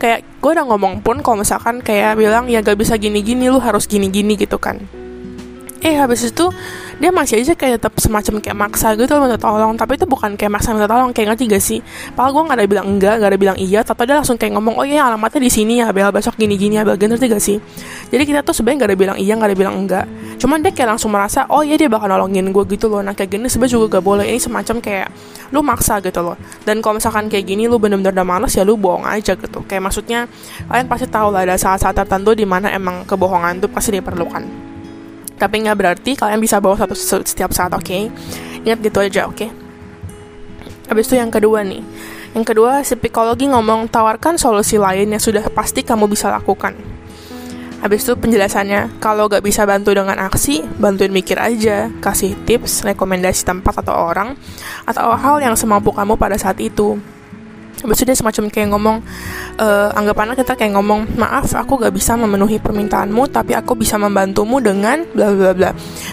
kayak 0.00 0.24
gue 0.40 0.50
udah 0.50 0.64
ngomong 0.64 1.04
pun 1.04 1.20
kalau 1.20 1.44
misalkan 1.44 1.84
kayak 1.84 2.16
bilang 2.16 2.48
ya 2.48 2.64
gak 2.64 2.80
bisa 2.80 2.96
gini-gini 2.96 3.52
lu 3.52 3.60
harus 3.60 3.84
gini-gini 3.84 4.34
gitu 4.40 4.56
kan 4.56 4.80
eh 5.80 5.96
habis 5.96 6.28
itu 6.28 6.52
dia 7.00 7.08
masih 7.08 7.40
aja 7.40 7.56
kayak 7.56 7.80
tetap 7.80 7.96
semacam 7.96 8.44
kayak 8.44 8.56
maksa 8.56 8.92
gitu 8.92 9.16
minta 9.16 9.40
tolong. 9.40 9.72
Tapi 9.72 9.96
itu 9.96 10.04
bukan 10.04 10.36
kayak 10.36 10.52
maksa 10.52 10.76
minta 10.76 10.84
tolong. 10.84 11.16
Kayak 11.16 11.32
ngerti 11.32 11.44
gak 11.48 11.64
sih? 11.64 11.78
Padahal 12.12 12.36
gue 12.36 12.42
gak 12.44 12.58
ada 12.60 12.66
bilang 12.68 12.86
enggak 12.92 13.14
gak 13.16 13.30
ada 13.32 13.38
bilang 13.40 13.56
iya. 13.56 13.80
Tapi 13.80 14.04
dia 14.04 14.20
langsung 14.20 14.36
kayak 14.36 14.52
ngomong 14.60 14.76
oh 14.76 14.84
iya 14.84 15.08
alamatnya 15.08 15.40
di 15.40 15.48
sini 15.48 15.80
ya 15.80 15.88
bel 15.96 16.12
besok 16.12 16.36
gini 16.36 16.60
gini 16.60 16.76
ya 16.76 16.84
bel. 16.84 17.00
Ngerti 17.00 17.26
gak 17.32 17.40
sih? 17.40 17.56
Jadi 18.12 18.22
kita 18.28 18.44
tuh 18.44 18.52
sebenarnya 18.52 18.84
gak 18.84 18.90
ada 18.92 18.98
bilang 19.00 19.16
iya 19.16 19.32
gak 19.40 19.48
ada 19.48 19.56
bilang 19.56 19.74
enggak. 19.80 20.04
Cuman 20.36 20.60
dia 20.60 20.72
kayak 20.76 20.88
langsung 20.92 21.08
merasa 21.08 21.48
oh 21.48 21.64
iya 21.64 21.80
dia 21.80 21.88
bakal 21.88 22.12
nolongin 22.12 22.52
gue 22.52 22.64
gitu 22.68 22.92
loh. 22.92 23.00
Nah 23.00 23.16
kayak 23.16 23.40
gini 23.40 23.48
sebenarnya 23.48 23.80
juga 23.80 23.86
gak 23.96 24.04
boleh. 24.04 24.28
Ini 24.28 24.40
semacam 24.44 24.76
kayak 24.84 25.08
lu 25.56 25.64
maksa 25.64 26.04
gitu 26.04 26.20
loh. 26.20 26.36
Dan 26.68 26.84
kalau 26.84 27.00
misalkan 27.00 27.32
kayak 27.32 27.48
gini 27.48 27.64
lu 27.64 27.80
bener-bener 27.80 28.12
udah 28.12 28.28
males 28.28 28.52
ya 28.52 28.60
lu 28.60 28.76
bohong 28.76 29.08
aja 29.08 29.32
gitu. 29.32 29.64
Kayak 29.64 29.88
maksudnya 29.88 30.28
kalian 30.68 30.84
pasti 30.84 31.08
tahu 31.08 31.32
lah 31.32 31.48
ada 31.48 31.56
saat-saat 31.56 31.96
tertentu 31.96 32.36
di 32.36 32.44
mana 32.44 32.68
emang 32.68 33.08
kebohongan 33.08 33.64
tuh 33.64 33.72
pasti 33.72 33.96
diperlukan 33.96 34.69
tapi 35.40 35.64
nggak 35.64 35.76
berarti 35.80 36.12
kalian 36.20 36.36
bisa 36.36 36.60
bawa 36.60 36.76
satu 36.76 36.92
setiap 37.24 37.56
saat 37.56 37.72
oke 37.72 37.80
okay? 37.80 38.12
ingat 38.60 38.84
gitu 38.84 39.00
aja 39.00 39.24
oke 39.24 39.40
okay? 39.40 39.48
habis 40.92 41.08
itu 41.08 41.16
yang 41.16 41.32
kedua 41.32 41.64
nih 41.64 41.80
yang 42.36 42.44
kedua 42.44 42.84
si 42.84 42.94
psikologi 43.00 43.48
ngomong 43.48 43.88
tawarkan 43.88 44.36
solusi 44.36 44.76
lain 44.76 45.16
yang 45.16 45.22
sudah 45.22 45.48
pasti 45.48 45.80
kamu 45.80 46.04
bisa 46.04 46.28
lakukan 46.28 46.76
Habis 47.80 48.04
itu 48.04 48.12
penjelasannya, 48.12 49.00
kalau 49.00 49.24
gak 49.24 49.40
bisa 49.40 49.64
bantu 49.64 49.96
dengan 49.96 50.20
aksi, 50.20 50.60
bantuin 50.76 51.08
mikir 51.08 51.40
aja, 51.40 51.88
kasih 52.04 52.36
tips, 52.44 52.84
rekomendasi 52.84 53.40
tempat 53.40 53.80
atau 53.80 53.96
orang, 53.96 54.36
atau 54.84 55.16
hal 55.16 55.40
yang 55.40 55.56
semampu 55.56 55.88
kamu 55.88 56.20
pada 56.20 56.36
saat 56.36 56.60
itu. 56.60 57.00
Habis 57.80 58.04
dia 58.04 58.16
semacam 58.16 58.52
kayak 58.52 58.68
ngomong 58.72 58.96
uh, 59.56 59.90
Anggapannya 59.96 60.36
kita 60.36 60.56
kayak 60.56 60.76
ngomong 60.76 61.16
Maaf 61.16 61.52
aku 61.56 61.80
gak 61.80 61.94
bisa 61.96 62.14
memenuhi 62.14 62.60
permintaanmu 62.60 63.28
Tapi 63.32 63.56
aku 63.56 63.76
bisa 63.76 63.96
membantumu 63.96 64.60
dengan 64.60 65.04
bla 65.16 65.32
bla 65.32 65.52
bla. 65.56 65.70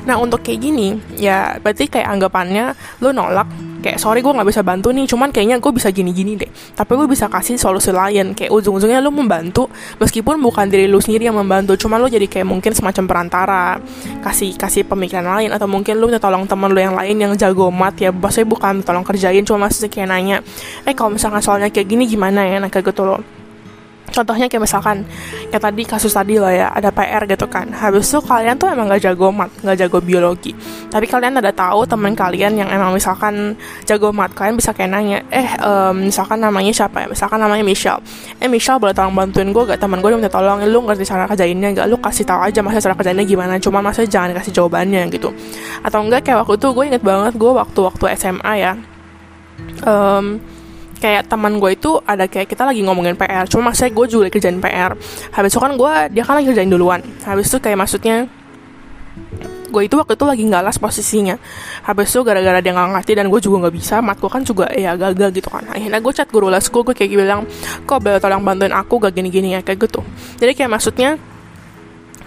Nah 0.07 0.15
untuk 0.17 0.41
kayak 0.43 0.59
gini 0.63 0.95
Ya 1.19 1.59
berarti 1.59 1.91
kayak 1.91 2.07
anggapannya 2.07 2.73
Lu 3.03 3.11
nolak 3.11 3.47
kayak 3.83 4.01
sorry 4.01 4.25
gue 4.25 4.33
nggak 4.33 4.47
bisa 4.47 4.61
bantu 4.65 4.89
nih 4.91 5.05
cuman 5.05 5.29
kayaknya 5.29 5.57
gue 5.61 5.71
bisa 5.71 5.93
gini-gini 5.93 6.35
deh. 6.35 6.49
Tapi 6.49 6.91
gue 6.97 7.07
bisa 7.07 7.29
kasih 7.29 7.55
solusi 7.55 7.93
lain. 7.93 8.33
Kayak 8.33 8.51
ujung-ujungnya 8.53 8.99
lu 9.03 9.13
membantu 9.13 9.69
meskipun 10.01 10.41
bukan 10.41 10.67
diri 10.67 10.89
lu 10.89 10.97
sendiri 10.97 11.29
yang 11.29 11.37
membantu 11.37 11.77
cuman 11.77 12.01
lu 12.01 12.07
jadi 12.09 12.25
kayak 12.25 12.47
mungkin 12.47 12.71
semacam 12.73 13.03
perantara. 13.05 13.65
Kasih 14.25 14.57
kasih 14.57 14.83
pemikiran 14.87 15.37
lain 15.37 15.53
atau 15.53 15.69
mungkin 15.69 15.97
lu 16.01 16.09
minta 16.09 16.21
tolong 16.21 16.49
temen 16.49 16.73
lu 16.73 16.79
yang 16.81 16.97
lain 16.97 17.15
yang 17.15 17.33
jago 17.37 17.69
mat 17.69 17.93
ya 18.01 18.09
maksudnya 18.09 18.47
bukan 18.49 18.81
tolong 18.81 19.05
kerjain 19.05 19.45
cuma 19.45 19.69
masih 19.69 19.91
kayak 19.91 20.09
nanya 20.09 20.37
eh 20.87 20.95
kalau 20.97 21.13
misalkan 21.13 21.43
soalnya 21.43 21.69
kayak 21.69 21.87
gini 21.87 22.09
gimana 22.09 22.47
ya? 22.47 22.57
Nah 22.57 22.71
kayak 22.71 22.91
gitu 22.91 23.05
loh 23.05 23.36
contohnya 24.17 24.49
kayak 24.49 24.65
misalkan 24.65 25.05
kayak 25.53 25.61
tadi 25.61 25.81
kasus 25.85 26.09
tadi 26.09 26.41
lah 26.41 26.49
ya 26.49 26.67
ada 26.73 26.89
PR 26.89 27.29
gitu 27.29 27.45
kan. 27.45 27.69
Habis 27.69 28.09
itu 28.09 28.19
kalian 28.25 28.57
tuh 28.57 28.73
emang 28.73 28.89
gak 28.89 29.05
jago 29.05 29.29
mat 29.29 29.53
gak 29.61 29.77
jago 29.77 30.01
biologi. 30.01 30.57
Tapi 30.89 31.05
kalian 31.05 31.37
ada 31.37 31.53
tahu 31.53 31.85
teman 31.85 32.17
kalian 32.17 32.57
yang 32.57 32.69
emang 32.73 32.97
misalkan 32.97 33.53
jago 33.85 34.09
mat 34.09 34.33
kalian 34.33 34.57
bisa 34.57 34.73
kayak 34.73 34.89
nanya 34.89 35.21
eh 35.29 35.45
um, 35.61 36.09
misalkan 36.09 36.41
namanya 36.41 36.73
siapa 36.73 37.05
ya? 37.05 37.07
Misalkan 37.13 37.37
namanya 37.37 37.61
Michelle. 37.61 38.01
Eh 38.41 38.49
Michelle 38.49 38.81
boleh 38.81 38.97
tolong 38.97 39.13
bantuin 39.13 39.53
gue 39.53 39.63
gak? 39.69 39.77
Teman 39.77 40.01
gue 40.01 40.09
minta 40.17 40.33
tolong 40.33 40.65
lu 40.65 40.79
ngerti 40.89 41.05
cara 41.05 41.29
kerjainnya 41.29 41.69
gak? 41.77 41.85
Lu 41.85 42.01
kasih 42.01 42.25
tahu 42.25 42.41
aja 42.41 42.59
masa 42.65 42.81
cara 42.81 42.97
kerjainnya 42.97 43.25
gimana 43.29 43.61
cuma 43.61 43.85
masa 43.85 44.01
jangan 44.03 44.33
kasih 44.33 44.51
jawabannya 44.57 45.05
gitu. 45.13 45.29
Atau 45.85 46.01
enggak 46.01 46.25
kayak 46.25 46.41
waktu 46.41 46.57
itu 46.57 46.67
gue 46.73 46.83
inget 46.89 47.03
banget 47.05 47.33
gue 47.37 47.51
waktu 47.53 47.79
waktu 47.85 48.03
SMA 48.17 48.53
ya. 48.57 48.73
Um, 49.85 50.41
kayak 50.97 51.29
teman 51.29 51.61
gue 51.61 51.71
itu 51.73 52.01
ada 52.03 52.25
kayak 52.25 52.49
kita 52.49 52.67
lagi 52.67 52.81
ngomongin 52.83 53.15
PR 53.15 53.45
cuma 53.45 53.71
maksudnya 53.71 53.93
gue 53.93 54.05
juga 54.09 54.25
kerjain 54.33 54.59
PR 54.59 54.91
habis 55.31 55.51
itu 55.53 55.59
kan 55.61 55.73
gue 55.77 55.93
dia 56.11 56.23
kan 56.25 56.41
lagi 56.41 56.47
kerjain 56.49 56.71
duluan. 56.71 57.01
Habis 57.23 57.53
itu 57.53 57.57
kayak 57.61 57.77
maksudnya 57.77 58.25
gue 59.67 59.83
itu 59.83 59.99
waktu 59.99 60.15
itu 60.15 60.25
lagi 60.25 60.43
nggak 60.47 60.63
las 60.63 60.77
posisinya. 60.79 61.35
Habis 61.83 62.09
itu 62.15 62.19
gara-gara 62.23 62.59
dia 62.63 62.73
nggak 62.73 62.89
ngerti 62.97 63.11
dan 63.13 63.27
gue 63.27 63.39
juga 63.43 63.67
nggak 63.67 63.75
bisa 63.75 63.99
mat 63.99 64.17
gue 64.17 64.31
kan 64.31 64.41
juga 64.41 64.65
ya 64.73 64.95
gagal 64.95 65.29
gitu 65.35 65.49
kan. 65.51 65.63
Akhirnya 65.69 65.99
gue 65.99 66.13
chat 66.15 66.29
guru 66.31 66.47
les 66.47 66.65
gue 66.65 66.81
gue 66.81 66.95
kayak 66.95 67.11
bilang 67.11 67.45
kok 67.83 67.99
bel 68.01 68.17
tolong 68.17 68.41
bantuin 68.41 68.73
aku 68.73 68.97
gak 69.03 69.13
gini-gini 69.13 69.53
ya 69.53 69.61
kayak 69.61 69.89
gitu. 69.89 70.01
Jadi 70.39 70.51
kayak 70.55 70.71
maksudnya 70.71 71.09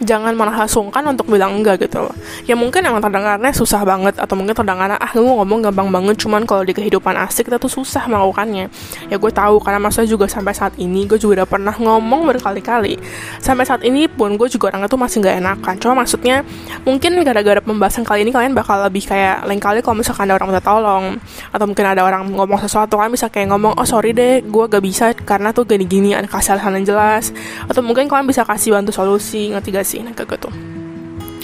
jangan 0.00 0.32
malah 0.32 0.64
sungkan 0.64 1.04
untuk 1.12 1.28
bilang 1.28 1.60
enggak 1.60 1.84
gitu 1.84 2.00
loh. 2.00 2.14
Ya 2.48 2.56
mungkin 2.56 2.80
emang 2.80 3.04
terdengarnya 3.04 3.52
susah 3.52 3.84
banget 3.84 4.16
atau 4.16 4.34
mungkin 4.36 4.56
terdengarnya 4.56 4.96
ah 4.96 5.12
lu 5.12 5.28
ngomong 5.28 5.68
gampang 5.68 5.88
banget 5.92 6.16
cuman 6.24 6.48
kalau 6.48 6.64
di 6.64 6.72
kehidupan 6.72 7.12
asik 7.28 7.52
kita 7.52 7.60
tuh 7.60 7.68
susah 7.68 8.08
melakukannya. 8.08 8.72
Ya 9.12 9.16
gue 9.20 9.32
tahu 9.32 9.60
karena 9.60 9.78
masa 9.80 10.02
juga 10.08 10.24
sampai 10.26 10.56
saat 10.56 10.74
ini 10.80 11.04
gue 11.04 11.20
juga 11.20 11.44
udah 11.44 11.48
pernah 11.48 11.74
ngomong 11.76 12.24
berkali-kali. 12.32 12.96
Sampai 13.44 13.68
saat 13.68 13.84
ini 13.84 14.08
pun 14.08 14.34
gue 14.40 14.48
juga 14.48 14.72
orangnya 14.72 14.88
tuh 14.88 15.00
masih 15.00 15.20
nggak 15.20 15.36
enakan. 15.40 15.74
Cuma 15.76 15.92
maksudnya 16.04 16.42
mungkin 16.88 17.20
gara-gara 17.20 17.60
pembahasan 17.60 18.02
kali 18.02 18.24
ini 18.24 18.32
kalian 18.32 18.56
bakal 18.56 18.80
lebih 18.80 19.04
kayak 19.04 19.44
lain 19.44 19.60
kali 19.60 19.84
kalau 19.84 20.00
misalkan 20.00 20.28
ada 20.28 20.40
orang 20.40 20.48
minta 20.56 20.64
tolong 20.64 21.04
atau 21.52 21.64
mungkin 21.68 21.84
ada 21.84 22.00
orang 22.00 22.24
ngomong 22.32 22.60
sesuatu 22.64 22.96
kan 22.96 23.12
bisa 23.12 23.28
kayak 23.28 23.52
ngomong 23.52 23.76
oh 23.76 23.86
sorry 23.86 24.16
deh 24.16 24.40
gue 24.40 24.64
gak 24.64 24.82
bisa 24.82 25.12
karena 25.12 25.52
tuh 25.52 25.68
gini-gini 25.68 26.16
ada 26.16 26.24
kasih 26.24 26.56
alasan 26.56 26.80
yang 26.80 26.96
jelas. 26.96 27.34
Atau 27.68 27.84
mungkin 27.84 28.08
kalian 28.08 28.24
bisa 28.24 28.48
kasih 28.48 28.72
bantu 28.72 28.96
solusi 28.96 29.52
ngerti 29.52 29.68
gak 29.74 29.86
sih 29.90 30.00
nah 30.06 30.14
kayak 30.14 30.38
gitu 30.38 30.50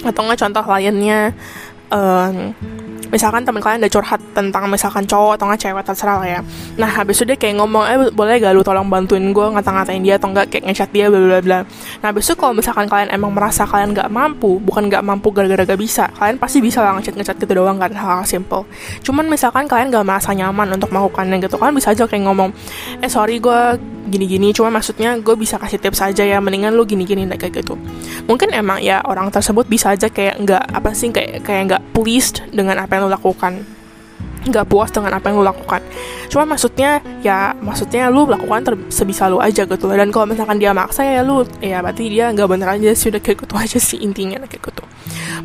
atau 0.07 0.21
nggak 0.23 0.39
contoh 0.39 0.63
lainnya 0.63 1.35
um, 1.91 2.53
misalkan 3.07 3.43
teman 3.47 3.63
kalian 3.63 3.79
udah 3.83 3.91
curhat 3.91 4.21
tentang 4.35 4.67
misalkan 4.67 5.07
cowok 5.07 5.39
atau 5.39 5.45
nggak 5.47 5.61
cewek 5.63 5.83
terserah 5.83 6.17
lah 6.19 6.29
ya. 6.39 6.41
Nah 6.75 6.89
habis 6.91 7.19
itu 7.19 7.23
dia 7.23 7.37
kayak 7.39 7.55
ngomong 7.59 7.83
eh 7.87 7.97
boleh 8.11 8.35
gak 8.39 8.53
lu 8.55 8.63
tolong 8.63 8.87
bantuin 8.91 9.31
gue 9.31 9.47
ngata-ngatain 9.55 10.03
dia 10.03 10.19
atau 10.19 10.27
enggak 10.31 10.51
kayak 10.51 10.63
ngechat 10.67 10.89
dia 10.91 11.07
bla 11.07 11.19
bla 11.19 11.39
bla. 11.39 11.59
Nah 12.03 12.07
habis 12.11 12.27
itu 12.27 12.35
kalau 12.35 12.53
misalkan 12.55 12.85
kalian 12.91 13.09
emang 13.11 13.31
merasa 13.31 13.63
kalian 13.63 13.95
nggak 13.95 14.09
mampu 14.11 14.59
bukan 14.59 14.91
nggak 14.91 15.03
mampu 15.03 15.31
gara-gara 15.31 15.63
gak 15.63 15.79
bisa 15.79 16.11
kalian 16.19 16.35
pasti 16.35 16.59
bisa 16.59 16.83
lah 16.83 16.99
ngechat 16.99 17.15
ngechat 17.15 17.35
gitu 17.39 17.53
doang 17.55 17.79
kan 17.79 17.91
hal, 17.95 18.23
-hal 18.23 18.27
simple. 18.27 18.67
Cuman 19.03 19.31
misalkan 19.31 19.65
kalian 19.71 19.91
gak 19.91 20.03
merasa 20.03 20.35
nyaman 20.35 20.75
untuk 20.75 20.91
melakukannya 20.91 21.39
gitu 21.39 21.55
kan 21.55 21.71
bisa 21.71 21.95
aja 21.95 22.03
kayak 22.03 22.27
ngomong 22.27 22.51
eh 22.99 23.09
sorry 23.11 23.39
gue 23.39 23.79
gini-gini 24.07 24.55
cuma 24.55 24.71
maksudnya 24.71 25.19
gue 25.19 25.35
bisa 25.35 25.59
kasih 25.59 25.83
tips 25.83 25.99
aja 25.99 26.23
ya 26.23 26.39
mendingan 26.39 26.71
lu 26.75 26.87
gini-gini 26.87 27.27
kayak 27.27 27.63
gitu. 27.63 27.79
Mungkin 28.27 28.51
emang 28.55 28.79
ya 28.83 29.03
orang 29.03 29.31
tersebut 29.31 29.67
bisa 29.67 29.95
aja 29.95 30.07
kayak 30.07 30.43
nggak 30.43 30.63
apa 30.75 30.89
sih 30.95 31.11
kayak 31.11 31.43
kayak 31.43 31.61
nggak 31.71 31.76
pleased 31.95 32.43
dengan 32.53 32.81
apa 32.81 32.97
yang 32.97 33.09
lu 33.09 33.11
lakukan. 33.13 33.63
Nggak 34.47 34.65
puas 34.71 34.89
dengan 34.93 35.11
apa 35.17 35.27
yang 35.27 35.41
lu 35.41 35.45
lakukan. 35.45 35.81
Cuma 36.31 36.47
maksudnya 36.47 37.03
ya 37.19 37.51
maksudnya 37.59 38.07
lu 38.07 38.27
lakukan 38.27 38.63
ter 38.63 38.73
sebisa 38.87 39.27
lu 39.27 39.43
aja 39.43 39.67
gitu 39.67 39.85
dan 39.91 40.07
kalau 40.09 40.25
misalkan 40.27 40.57
dia 40.59 40.71
maksa 40.71 41.03
ya 41.03 41.23
lu 41.23 41.43
ya 41.59 41.83
berarti 41.83 42.07
dia 42.07 42.31
nggak 42.31 42.47
bener 42.47 42.67
aja 42.79 42.91
sih 42.95 43.11
udah 43.11 43.21
kayak 43.21 43.43
gitu 43.43 43.53
aja 43.63 43.79
sih 43.79 43.99
intinya 43.99 44.39
kayak 44.47 44.63
gitu. 44.71 44.83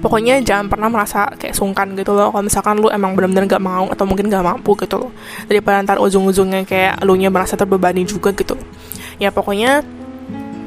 Pokoknya 0.02 0.42
jangan 0.42 0.66
pernah 0.66 0.88
merasa 0.90 1.30
kayak 1.38 1.54
sungkan 1.54 1.94
gitu 1.94 2.14
loh. 2.14 2.34
Kalau 2.34 2.44
misalkan 2.44 2.80
lu 2.80 2.88
emang 2.90 3.14
bener-bener 3.14 3.46
gak 3.46 3.62
mau 3.62 3.86
atau 3.90 4.04
mungkin 4.08 4.26
gak 4.26 4.42
mampu 4.42 4.74
gitu 4.80 4.98
loh. 4.98 5.10
Daripada 5.46 5.78
ntar 5.84 5.98
ujung-ujungnya 6.02 6.66
kayak 6.66 7.02
lu 7.06 7.14
nya 7.14 7.30
merasa 7.30 7.54
terbebani 7.54 8.02
juga 8.02 8.34
gitu. 8.34 8.58
Ya 9.22 9.30
pokoknya 9.30 9.86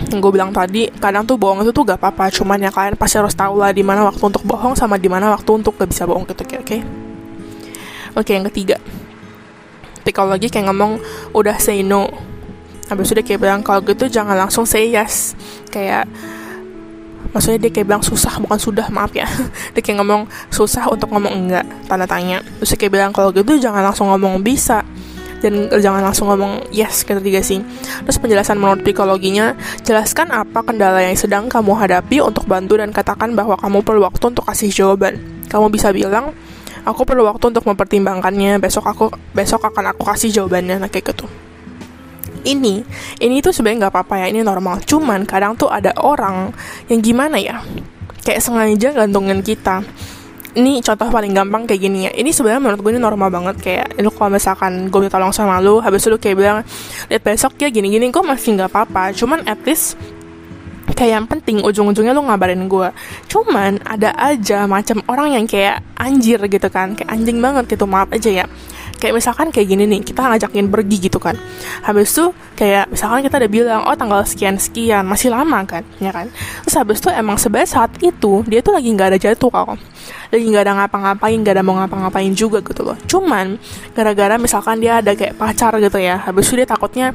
gue 0.09 0.31
bilang 0.31 0.53
tadi 0.53 0.87
kadang 1.01 1.25
tuh 1.25 1.35
bohong 1.35 1.65
itu 1.65 1.71
tuh 1.73 1.83
gak 1.85 1.99
apa-apa. 2.01 2.29
Cuman 2.29 2.61
ya 2.61 2.69
kalian 2.69 2.95
pasti 2.97 3.17
harus 3.17 3.33
tahu 3.33 3.61
lah 3.61 3.73
di 3.73 3.81
mana 3.81 4.05
waktu 4.05 4.21
untuk 4.21 4.43
bohong 4.45 4.77
sama 4.77 4.95
di 5.01 5.09
mana 5.09 5.33
waktu 5.33 5.49
untuk 5.55 5.75
gak 5.77 5.89
bisa 5.89 6.05
bohong 6.05 6.25
gitu 6.29 6.43
oke 6.45 6.61
okay? 6.61 6.81
oke 8.15 8.31
yang 8.31 8.45
ketiga. 8.51 8.77
Lagi 10.05 10.47
kayak 10.53 10.69
ngomong 10.69 11.01
udah 11.33 11.57
say 11.57 11.81
no. 11.81 12.07
Habis 12.85 13.17
dia 13.17 13.25
kayak 13.25 13.41
bilang 13.41 13.61
kalau 13.65 13.81
gitu 13.81 14.05
jangan 14.05 14.37
langsung 14.37 14.63
say 14.63 14.87
yes. 14.93 15.33
Kayak 15.73 16.05
maksudnya 17.33 17.67
dia 17.67 17.71
kayak 17.73 17.89
bilang 17.89 18.05
susah 18.05 18.37
bukan 18.37 18.55
sudah 18.61 18.87
maaf 18.93 19.11
ya. 19.11 19.27
Dia 19.75 19.81
kayak 19.83 19.99
ngomong 19.99 20.29
susah 20.53 20.87
untuk 20.87 21.11
ngomong 21.11 21.33
enggak 21.33 21.65
tanda 21.89 22.07
tanya. 22.07 22.39
Terus 22.61 22.77
kayak 22.77 22.91
bilang 22.93 23.11
kalau 23.11 23.33
gitu 23.35 23.57
jangan 23.59 23.81
langsung 23.83 24.07
ngomong 24.07 24.39
bisa 24.39 24.85
dan 25.45 25.69
jangan 25.69 26.01
langsung 26.01 26.25
ngomong 26.33 26.73
yes 26.73 27.05
ketiga 27.05 27.45
sih. 27.45 27.61
Terus 28.01 28.17
penjelasan 28.17 28.57
menurut 28.57 28.81
psikologinya 28.81 29.53
jelaskan 29.85 30.33
apa 30.33 30.65
kendala 30.65 31.05
yang 31.05 31.13
sedang 31.13 31.45
kamu 31.45 31.77
hadapi 31.77 32.17
untuk 32.25 32.49
bantu 32.49 32.81
dan 32.81 32.89
katakan 32.89 33.37
bahwa 33.37 33.53
kamu 33.61 33.85
perlu 33.85 34.01
waktu 34.01 34.33
untuk 34.33 34.49
kasih 34.49 34.73
jawaban. 34.73 35.21
Kamu 35.45 35.69
bisa 35.69 35.93
bilang 35.93 36.33
aku 36.81 37.05
perlu 37.05 37.29
waktu 37.29 37.53
untuk 37.53 37.69
mempertimbangkannya. 37.69 38.57
Besok 38.57 38.89
aku 38.89 39.05
besok 39.37 39.69
akan 39.69 39.93
aku 39.93 40.01
kasih 40.09 40.33
jawabannya. 40.33 40.81
Nah 40.81 40.89
kayak 40.89 41.13
gitu. 41.13 41.29
Ini 42.45 42.81
ini 43.21 43.35
tuh 43.45 43.53
sebenarnya 43.53 43.85
nggak 43.85 43.93
apa-apa 43.93 44.25
ya 44.25 44.33
ini 44.33 44.41
normal. 44.41 44.81
Cuman 44.81 45.29
kadang 45.29 45.53
tuh 45.53 45.69
ada 45.69 45.93
orang 46.01 46.49
yang 46.89 47.05
gimana 47.05 47.37
ya 47.37 47.61
kayak 48.25 48.41
sengaja 48.41 48.89
gantungin 48.97 49.45
kita 49.45 49.85
ini 50.55 50.79
contoh 50.79 51.11
paling 51.11 51.35
gampang 51.35 51.67
kayak 51.67 51.81
gini 51.83 52.07
ya. 52.07 52.11
Ini 52.15 52.31
sebenarnya 52.31 52.61
menurut 52.63 52.79
gue 52.79 52.91
ini 52.95 53.01
normal 53.03 53.27
banget. 53.27 53.55
Kayak 53.59 53.87
lu 53.99 54.09
kalau 54.09 54.31
misalkan 54.31 54.87
gue 54.87 54.99
minta 55.03 55.19
tolong 55.19 55.35
sama 55.35 55.59
lu 55.59 55.83
habis 55.83 56.03
itu 56.03 56.15
lu 56.15 56.17
kayak 56.17 56.35
bilang 56.39 56.57
lihat 57.11 57.21
besok 57.21 57.59
ya 57.59 57.67
gini-gini. 57.67 58.07
Gue 58.09 58.23
masih 58.23 58.55
nggak 58.55 58.71
apa-apa. 58.71 59.11
Cuman 59.11 59.43
at 59.43 59.59
least 59.67 59.99
kayak 60.95 61.19
yang 61.19 61.27
penting 61.27 61.59
ujung-ujungnya 61.59 62.15
lu 62.15 62.23
ngabarin 62.23 62.71
gue. 62.71 62.89
Cuman 63.27 63.83
ada 63.83 64.15
aja 64.15 64.63
macam 64.63 65.03
orang 65.11 65.35
yang 65.35 65.45
kayak 65.45 65.83
anjir 65.99 66.39
gitu 66.47 66.67
kan. 66.71 66.95
Kayak 66.95 67.11
anjing 67.11 67.37
banget 67.43 67.75
gitu. 67.75 67.83
Maaf 67.83 68.09
aja 68.15 68.31
ya 68.31 68.45
kayak 68.97 69.13
misalkan 69.17 69.47
kayak 69.51 69.67
gini 69.67 69.83
nih 69.85 70.01
kita 70.01 70.25
ngajakin 70.25 70.67
pergi 70.71 70.97
gitu 71.11 71.19
kan. 71.21 71.35
Habis 71.83 72.15
itu 72.15 72.25
kayak 72.55 72.91
misalkan 72.91 73.21
kita 73.25 73.35
udah 73.41 73.51
bilang 73.51 73.81
oh 73.85 73.95
tanggal 73.95 74.21
sekian 74.23 74.55
sekian 74.57 75.03
masih 75.05 75.31
lama 75.31 75.63
kan 75.67 75.83
ya 75.99 76.11
kan. 76.11 76.31
Terus 76.65 76.75
habis 76.75 76.97
itu 77.03 77.09
emang 77.11 77.37
sebenarnya 77.37 77.69
saat 77.69 77.91
itu 77.99 78.43
dia 78.47 78.59
tuh 78.63 78.73
lagi 78.75 78.89
nggak 78.91 79.15
ada 79.15 79.19
jatuh 79.19 79.49
kok 79.51 79.77
lagi 80.29 80.45
nggak 80.45 80.63
ada 80.69 80.73
ngapa-ngapain 80.83 81.37
nggak 81.41 81.55
ada 81.57 81.63
mau 81.65 81.75
ngapa-ngapain 81.77 82.33
juga 82.37 82.61
gitu 82.61 82.81
loh. 82.85 82.97
Cuman 83.09 83.57
gara-gara 83.93 84.35
misalkan 84.37 84.81
dia 84.81 84.99
ada 84.99 85.13
kayak 85.13 85.37
pacar 85.37 85.73
gitu 85.79 85.97
ya 86.01 86.17
habis 86.21 86.49
itu 86.49 86.61
dia 86.61 86.67
takutnya 86.67 87.07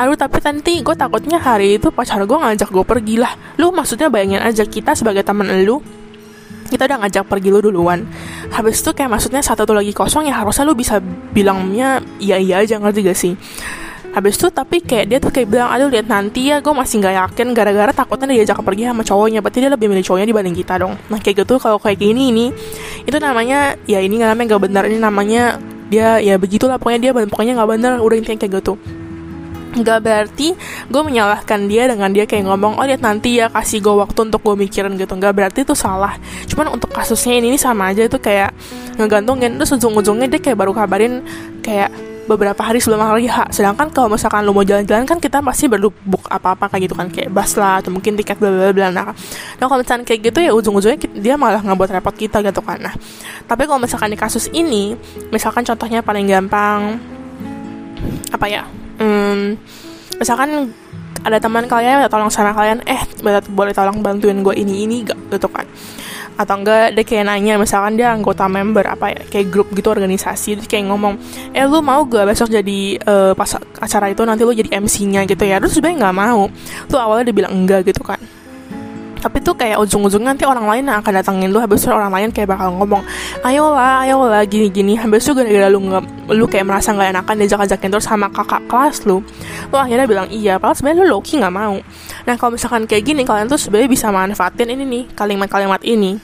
aduh 0.00 0.16
tapi 0.16 0.40
nanti 0.40 0.80
gue 0.80 0.96
takutnya 0.96 1.38
hari 1.38 1.76
itu 1.76 1.92
pacar 1.92 2.20
gue 2.24 2.38
ngajak 2.38 2.68
gue 2.72 2.84
pergi 2.84 3.16
lah 3.20 3.32
lu 3.60 3.70
maksudnya 3.70 4.08
bayangin 4.08 4.40
aja 4.40 4.64
kita 4.64 4.96
sebagai 4.96 5.22
temen 5.22 5.46
lu 5.64 5.80
kita 6.74 6.90
udah 6.90 7.06
ngajak 7.06 7.24
pergi 7.30 7.48
lu 7.54 7.62
duluan. 7.62 8.02
Habis 8.50 8.82
itu 8.82 8.90
kayak 8.90 9.14
maksudnya 9.14 9.40
satu 9.40 9.62
tuh 9.62 9.78
lagi 9.78 9.94
kosong 9.94 10.26
ya 10.26 10.42
harusnya 10.42 10.66
lu 10.66 10.74
bisa 10.74 10.98
bilangnya 11.30 12.02
iya 12.18 12.36
iya 12.42 12.66
aja 12.66 12.82
ngerti 12.82 13.00
gak 13.06 13.18
sih? 13.18 13.32
Habis 14.14 14.38
itu 14.38 14.46
tapi 14.50 14.82
kayak 14.82 15.06
dia 15.10 15.18
tuh 15.18 15.30
kayak 15.34 15.50
bilang 15.50 15.70
aduh 15.74 15.90
lihat 15.90 16.06
nanti 16.06 16.50
ya 16.50 16.58
gue 16.58 16.74
masih 16.74 17.02
nggak 17.02 17.14
yakin. 17.14 17.46
Gara-gara 17.54 17.90
takutnya 17.94 18.30
dia 18.34 18.42
diajak 18.42 18.62
pergi 18.62 18.90
sama 18.90 19.02
cowoknya 19.06 19.38
berarti 19.42 19.58
dia 19.62 19.70
lebih 19.70 19.86
milih 19.90 20.02
cowoknya 20.06 20.26
dibanding 20.26 20.54
kita 20.58 20.74
dong. 20.82 20.94
Nah 21.10 21.18
kayak 21.22 21.46
gitu 21.46 21.54
kalau 21.62 21.78
kayak 21.78 21.98
gini 22.02 22.30
ini 22.34 22.46
itu 23.06 23.16
namanya 23.22 23.78
ya 23.86 24.02
ini 24.02 24.18
namanya 24.18 24.54
nggak 24.54 24.62
benar 24.66 24.82
ini 24.86 24.98
namanya 24.98 25.58
dia 25.90 26.18
ya 26.18 26.34
begitulah 26.38 26.78
pokoknya 26.78 27.10
dia 27.10 27.12
pokoknya 27.14 27.58
nggak 27.58 27.70
benar 27.70 27.92
udah 28.00 28.16
intinya 28.18 28.38
kayak 28.40 28.62
gitu 28.62 28.74
Gak 29.74 30.00
berarti 30.06 30.54
gue 30.86 31.02
menyalahkan 31.02 31.66
dia 31.66 31.90
dengan 31.90 32.14
dia 32.14 32.24
kayak 32.30 32.46
ngomong 32.46 32.78
oh 32.78 32.86
lihat 32.86 33.02
nanti 33.02 33.42
ya 33.42 33.50
kasih 33.50 33.82
gue 33.82 33.94
waktu 33.94 34.30
untuk 34.30 34.40
gue 34.46 34.54
mikirin 34.54 34.94
gitu. 34.94 35.12
Gak 35.18 35.34
berarti 35.34 35.66
itu 35.66 35.74
salah. 35.74 36.14
Cuman 36.46 36.78
untuk 36.78 36.94
kasusnya 36.94 37.34
ini, 37.38 37.50
ini 37.54 37.58
sama 37.58 37.90
aja 37.90 38.06
itu 38.06 38.18
kayak 38.22 38.54
ngegantungin. 39.00 39.58
Terus 39.58 39.74
ujung-ujungnya 39.74 40.30
dia 40.30 40.40
kayak 40.40 40.58
baru 40.58 40.70
kabarin 40.70 41.26
kayak 41.64 41.90
beberapa 42.24 42.60
hari 42.64 42.80
sebelum 42.80 43.04
hari 43.04 43.28
H. 43.28 43.52
Sedangkan 43.52 43.92
kalau 43.92 44.08
misalkan 44.12 44.44
lo 44.48 44.56
mau 44.56 44.64
jalan-jalan 44.64 45.04
kan 45.04 45.20
kita 45.20 45.44
pasti 45.44 45.68
book 45.68 46.24
apa-apa 46.28 46.72
kayak 46.72 46.88
gitu 46.88 46.94
kan 46.96 47.08
kayak 47.12 47.28
bus 47.28 47.56
lah 47.60 47.84
atau 47.84 47.92
mungkin 47.92 48.16
tiket 48.16 48.40
bla 48.40 48.48
bla 48.48 48.72
bla 48.72 48.88
nah, 48.88 49.12
nah 49.60 49.66
kalau 49.68 49.84
misalkan 49.84 50.04
kayak 50.08 50.32
gitu 50.32 50.38
ya 50.40 50.52
ujung-ujungnya 50.56 50.98
dia 51.12 51.34
malah 51.36 51.60
nggak 51.60 51.76
buat 51.76 51.90
repot 51.92 52.16
kita 52.16 52.40
gitu 52.40 52.60
kan. 52.64 52.80
Nah 52.80 52.94
tapi 53.44 53.68
kalau 53.68 53.80
misalkan 53.80 54.08
di 54.12 54.18
kasus 54.18 54.48
ini 54.56 54.96
misalkan 55.28 55.62
contohnya 55.68 56.00
paling 56.00 56.24
gampang 56.24 56.96
apa 58.32 58.46
ya 58.48 58.64
hmm, 58.98 59.42
misalkan 60.18 60.72
ada 61.24 61.40
teman 61.40 61.64
kalian 61.64 62.04
minta 62.04 62.12
tolong 62.12 62.28
sama 62.28 62.52
kalian 62.52 62.84
eh 62.84 63.00
boleh 63.48 63.72
tolong 63.72 64.04
bantuin 64.04 64.44
gue 64.44 64.54
ini 64.60 64.84
ini 64.84 65.08
gak 65.08 65.18
gitu 65.32 65.48
kan. 65.48 65.64
Atau 66.34 66.60
enggak 66.60 66.92
dia 66.92 67.04
kayak 67.06 67.24
nanya 67.30 67.56
misalkan 67.56 67.96
dia 67.96 68.12
anggota 68.12 68.44
member 68.44 68.84
apa 68.84 69.14
ya 69.14 69.20
kayak 69.32 69.46
grup 69.48 69.68
gitu 69.72 69.88
organisasi 69.88 70.60
dia 70.60 70.66
kayak 70.68 70.92
ngomong 70.92 71.16
eh 71.56 71.64
lu 71.64 71.80
mau 71.80 72.04
gak 72.04 72.28
besok 72.28 72.52
jadi 72.52 73.00
uh, 73.08 73.32
pas 73.32 73.56
acara 73.80 74.12
itu 74.12 74.20
nanti 74.28 74.44
lu 74.44 74.52
jadi 74.52 74.68
MC-nya 74.82 75.24
gitu 75.24 75.44
ya. 75.48 75.56
Terus 75.62 75.80
sebenarnya 75.80 76.10
nggak 76.10 76.16
mau. 76.16 76.52
Tuh 76.92 76.98
awalnya 77.00 77.32
dia 77.32 77.36
bilang 77.40 77.52
enggak 77.56 77.88
gitu 77.88 78.04
kan 78.04 78.20
tapi 79.24 79.40
tuh 79.40 79.56
kayak 79.56 79.80
ujung-ujungnya 79.80 80.36
nanti 80.36 80.44
orang 80.44 80.68
lain 80.68 80.84
yang 80.84 81.00
akan 81.00 81.12
datangin 81.16 81.48
lu 81.48 81.56
habis 81.56 81.80
itu 81.80 81.88
orang 81.88 82.12
lain 82.12 82.28
kayak 82.28 82.52
bakal 82.52 82.76
ngomong 82.76 83.00
ayolah 83.40 84.04
ayolah 84.04 84.44
gini-gini. 84.44 85.00
Habis 85.00 85.24
itu 85.24 85.32
gara-gara 85.32 85.72
lu 85.72 85.80
nggak 85.80 86.28
lu 86.36 86.44
kayak 86.44 86.68
merasa 86.68 86.92
nggak 86.92 87.16
enakan 87.16 87.34
diajak-ajakin 87.40 87.88
terus 87.88 88.04
sama 88.04 88.28
kakak 88.28 88.60
kelas 88.68 89.08
lu 89.08 89.24
lu 89.72 89.76
akhirnya 89.80 90.04
bilang 90.04 90.28
iya 90.28 90.60
padahal 90.60 90.76
sebenarnya 90.76 91.08
lu 91.08 91.16
Loki 91.16 91.40
nggak 91.40 91.54
mau. 91.56 91.80
Nah 92.28 92.34
kalau 92.36 92.52
misalkan 92.52 92.84
kayak 92.84 93.00
gini 93.08 93.24
kalian 93.24 93.48
tuh 93.48 93.56
sebenarnya 93.56 93.88
bisa 93.88 94.12
manfaatin 94.12 94.68
ini 94.68 94.84
nih 94.84 95.04
kalimat-kalimat 95.16 95.80
ini. 95.88 96.20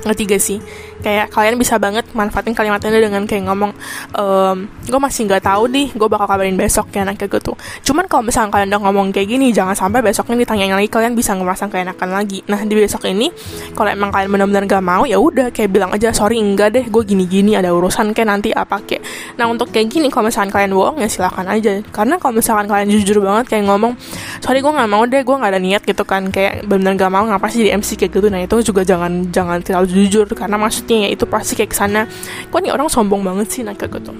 Ketiga 0.00 0.40
sih 0.40 0.56
kayak 1.00 1.32
kalian 1.32 1.56
bisa 1.56 1.80
banget 1.80 2.04
manfaatin 2.12 2.52
kalimat 2.52 2.80
ini 2.84 3.00
dengan 3.00 3.24
kayak 3.24 3.48
ngomong 3.48 3.72
ehm, 4.14 4.56
gue 4.86 5.00
masih 5.00 5.26
nggak 5.26 5.42
tahu 5.44 5.66
nih 5.72 5.88
gue 5.96 6.08
bakal 6.08 6.26
kabarin 6.28 6.56
besok 6.56 6.92
ya 6.92 7.04
kayak 7.04 7.40
gitu. 7.40 7.52
Cuman 7.90 8.06
kalau 8.06 8.22
misalnya 8.24 8.52
kalian 8.52 8.68
udah 8.72 8.80
ngomong 8.86 9.06
kayak 9.10 9.28
gini 9.32 9.50
jangan 9.50 9.74
sampai 9.74 10.04
besoknya 10.04 10.36
ditanyain 10.44 10.76
lagi 10.76 10.88
kalian 10.92 11.12
bisa 11.16 11.32
ngerasa 11.34 11.72
keenakan 11.72 12.08
lagi. 12.12 12.44
Nah 12.46 12.60
di 12.62 12.74
besok 12.76 13.08
ini 13.08 13.32
kalau 13.72 13.88
emang 13.90 14.12
kalian 14.12 14.30
benar-benar 14.30 14.64
gak 14.68 14.84
mau 14.84 15.02
ya 15.08 15.16
udah 15.16 15.48
kayak 15.50 15.70
bilang 15.72 15.90
aja 15.90 16.12
sorry 16.12 16.38
enggak 16.38 16.76
deh 16.76 16.84
gue 16.86 17.02
gini-gini 17.02 17.56
ada 17.56 17.72
urusan 17.72 18.12
kayak 18.12 18.28
nanti 18.28 18.50
apa 18.52 18.82
kayak. 18.84 19.02
Nah 19.40 19.48
untuk 19.48 19.72
kayak 19.72 19.88
gini 19.88 20.12
kalau 20.12 20.28
misalnya 20.28 20.52
kalian 20.52 20.72
bohong 20.76 20.98
ya 21.00 21.08
silahkan 21.08 21.46
aja. 21.48 21.80
Karena 21.88 22.20
kalau 22.20 22.36
misalkan 22.36 22.66
kalian 22.68 22.88
jujur 22.92 23.22
banget 23.24 23.56
kayak 23.56 23.64
ngomong 23.70 23.96
sorry 24.42 24.60
gue 24.60 24.72
nggak 24.72 24.90
mau 24.90 25.02
deh 25.06 25.22
gue 25.22 25.36
nggak 25.36 25.50
ada 25.50 25.60
niat 25.60 25.82
gitu 25.86 26.02
kan 26.04 26.28
kayak 26.28 26.66
benar-benar 26.66 26.94
gak 26.98 27.12
mau 27.12 27.24
ngapa 27.26 27.46
sih 27.48 27.66
di 27.66 27.70
MC 27.70 27.96
kayak 27.96 28.12
gitu. 28.18 28.26
Nah 28.28 28.40
itu 28.42 28.56
juga 28.66 28.82
jangan 28.82 29.30
jangan 29.30 29.62
terlalu 29.62 29.86
jujur 29.90 30.26
karena 30.34 30.58
maksud 30.58 30.89
ya 30.94 31.08
itu 31.10 31.24
pasti 31.26 31.54
kayak 31.54 31.70
ke 31.70 31.76
sana. 31.78 32.10
Kok 32.50 32.58
nih 32.58 32.72
orang 32.74 32.90
sombong 32.90 33.22
banget 33.22 33.46
sih 33.50 33.62
nah 33.62 33.74
kayak 33.78 34.02
gitu 34.02 34.12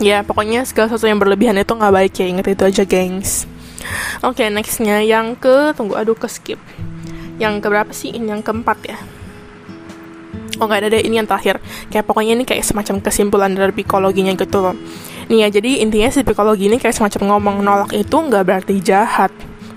ya 0.00 0.20
pokoknya 0.24 0.64
segala 0.68 0.92
sesuatu 0.92 1.08
yang 1.08 1.20
berlebihan 1.20 1.56
itu 1.56 1.72
nggak 1.72 1.94
baik 1.94 2.12
ya 2.20 2.26
inget 2.28 2.46
itu 2.52 2.62
aja 2.64 2.82
gengs. 2.84 3.48
Oke 4.24 4.42
okay, 4.42 4.48
nextnya 4.50 5.00
yang 5.04 5.38
ke 5.38 5.72
tunggu 5.76 5.96
aduh 5.96 6.16
ke 6.16 6.28
skip. 6.28 6.60
Yang 7.36 7.60
ke 7.62 7.66
berapa 7.68 7.92
sih? 7.92 8.10
Ini 8.16 8.36
yang 8.36 8.42
keempat 8.42 8.78
ya. 8.88 8.98
Oh 10.56 10.64
nggak 10.64 10.80
ada 10.84 10.88
deh 10.96 11.02
ini 11.04 11.20
yang 11.20 11.28
terakhir. 11.28 11.60
Kayak 11.92 12.04
pokoknya 12.08 12.32
ini 12.36 12.44
kayak 12.48 12.64
semacam 12.64 13.04
kesimpulan 13.04 13.52
dari 13.52 13.72
psikologinya 13.76 14.32
gitu 14.36 14.58
loh. 14.64 14.76
Nih 15.28 15.44
ya 15.44 15.48
jadi 15.52 15.84
intinya 15.84 16.08
si 16.08 16.24
psikologi 16.24 16.68
ini 16.68 16.80
kayak 16.80 16.96
semacam 16.96 17.36
ngomong 17.36 17.56
nolak 17.60 17.90
itu 17.92 18.16
nggak 18.16 18.42
berarti 18.44 18.74
jahat 18.80 19.32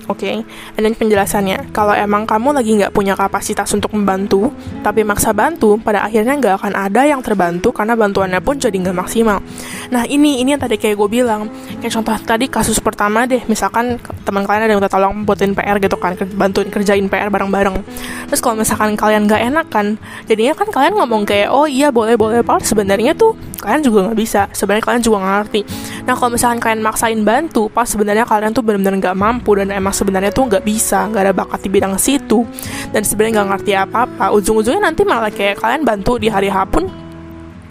Oke, 0.10 0.26
okay? 0.26 0.38
dan 0.74 0.98
penjelasannya, 0.98 1.70
kalau 1.70 1.94
emang 1.94 2.26
kamu 2.26 2.58
lagi 2.58 2.82
nggak 2.82 2.90
punya 2.98 3.14
kapasitas 3.14 3.70
untuk 3.78 3.94
membantu, 3.94 4.50
tapi 4.82 5.06
maksa 5.06 5.38
bantu, 5.38 5.78
pada 5.78 6.02
akhirnya 6.02 6.34
nggak 6.34 6.58
akan 6.58 6.74
ada 6.74 7.06
yang 7.06 7.22
terbantu 7.22 7.70
karena 7.70 7.94
bantuannya 7.94 8.42
pun 8.42 8.58
jadi 8.58 8.74
nggak 8.74 8.98
maksimal. 8.98 9.38
Nah 9.94 10.10
ini 10.10 10.42
ini 10.42 10.58
yang 10.58 10.62
tadi 10.66 10.82
kayak 10.82 10.98
gue 10.98 11.10
bilang, 11.22 11.46
kayak 11.78 11.94
contoh 11.94 12.18
tadi 12.26 12.50
kasus 12.50 12.82
pertama 12.82 13.30
deh, 13.30 13.46
misalkan 13.46 14.02
teman 14.26 14.50
kalian 14.50 14.66
ada 14.66 14.72
yang 14.74 14.82
minta 14.82 14.90
tolong 14.90 15.14
buatin 15.30 15.54
PR 15.54 15.78
gitu 15.78 15.94
kan, 16.02 16.18
bantuin 16.34 16.74
kerjain 16.74 17.06
PR 17.06 17.30
bareng-bareng. 17.30 17.78
Terus 18.34 18.42
kalau 18.42 18.58
misalkan 18.58 18.98
kalian 18.98 19.30
nggak 19.30 19.42
enak 19.46 19.70
kan, 19.70 20.02
jadinya 20.26 20.58
kan 20.58 20.74
kalian 20.74 20.98
ngomong 20.98 21.22
kayak 21.30 21.54
oh 21.54 21.70
iya 21.70 21.94
boleh 21.94 22.18
boleh 22.18 22.42
pak, 22.42 22.66
sebenarnya 22.66 23.14
tuh 23.14 23.38
kalian 23.62 23.86
juga 23.86 24.10
nggak 24.10 24.18
bisa, 24.18 24.50
sebenarnya 24.58 24.90
kalian 24.90 25.04
juga 25.06 25.18
nggak 25.22 25.36
ngerti. 25.38 25.62
Nah 26.10 26.14
kalau 26.18 26.34
misalkan 26.34 26.58
kalian 26.58 26.82
maksain 26.82 27.22
bantu, 27.22 27.70
pas 27.70 27.86
sebenarnya 27.86 28.26
kalian 28.26 28.58
tuh 28.58 28.66
benar-benar 28.66 28.98
nggak 28.98 29.14
mampu 29.14 29.54
dan 29.54 29.70
emang 29.70 29.94
sebenarnya 30.00 30.32
tuh 30.32 30.48
nggak 30.48 30.64
bisa 30.64 31.12
nggak 31.12 31.24
ada 31.28 31.34
bakat 31.36 31.60
di 31.68 31.70
bidang 31.70 32.00
situ. 32.00 32.48
Dan 32.96 33.04
sebenarnya 33.04 33.44
nggak 33.44 33.50
ngerti 33.52 33.72
apa 33.76 34.08
apa 34.08 34.26
ujung-ujungnya 34.32 34.80
nanti 34.80 35.04
malah 35.04 35.28
kayak 35.28 35.60
kalian 35.60 35.84
bantu 35.84 36.16
di 36.16 36.32
hari 36.32 36.48
H 36.48 36.64
pun 36.72 36.88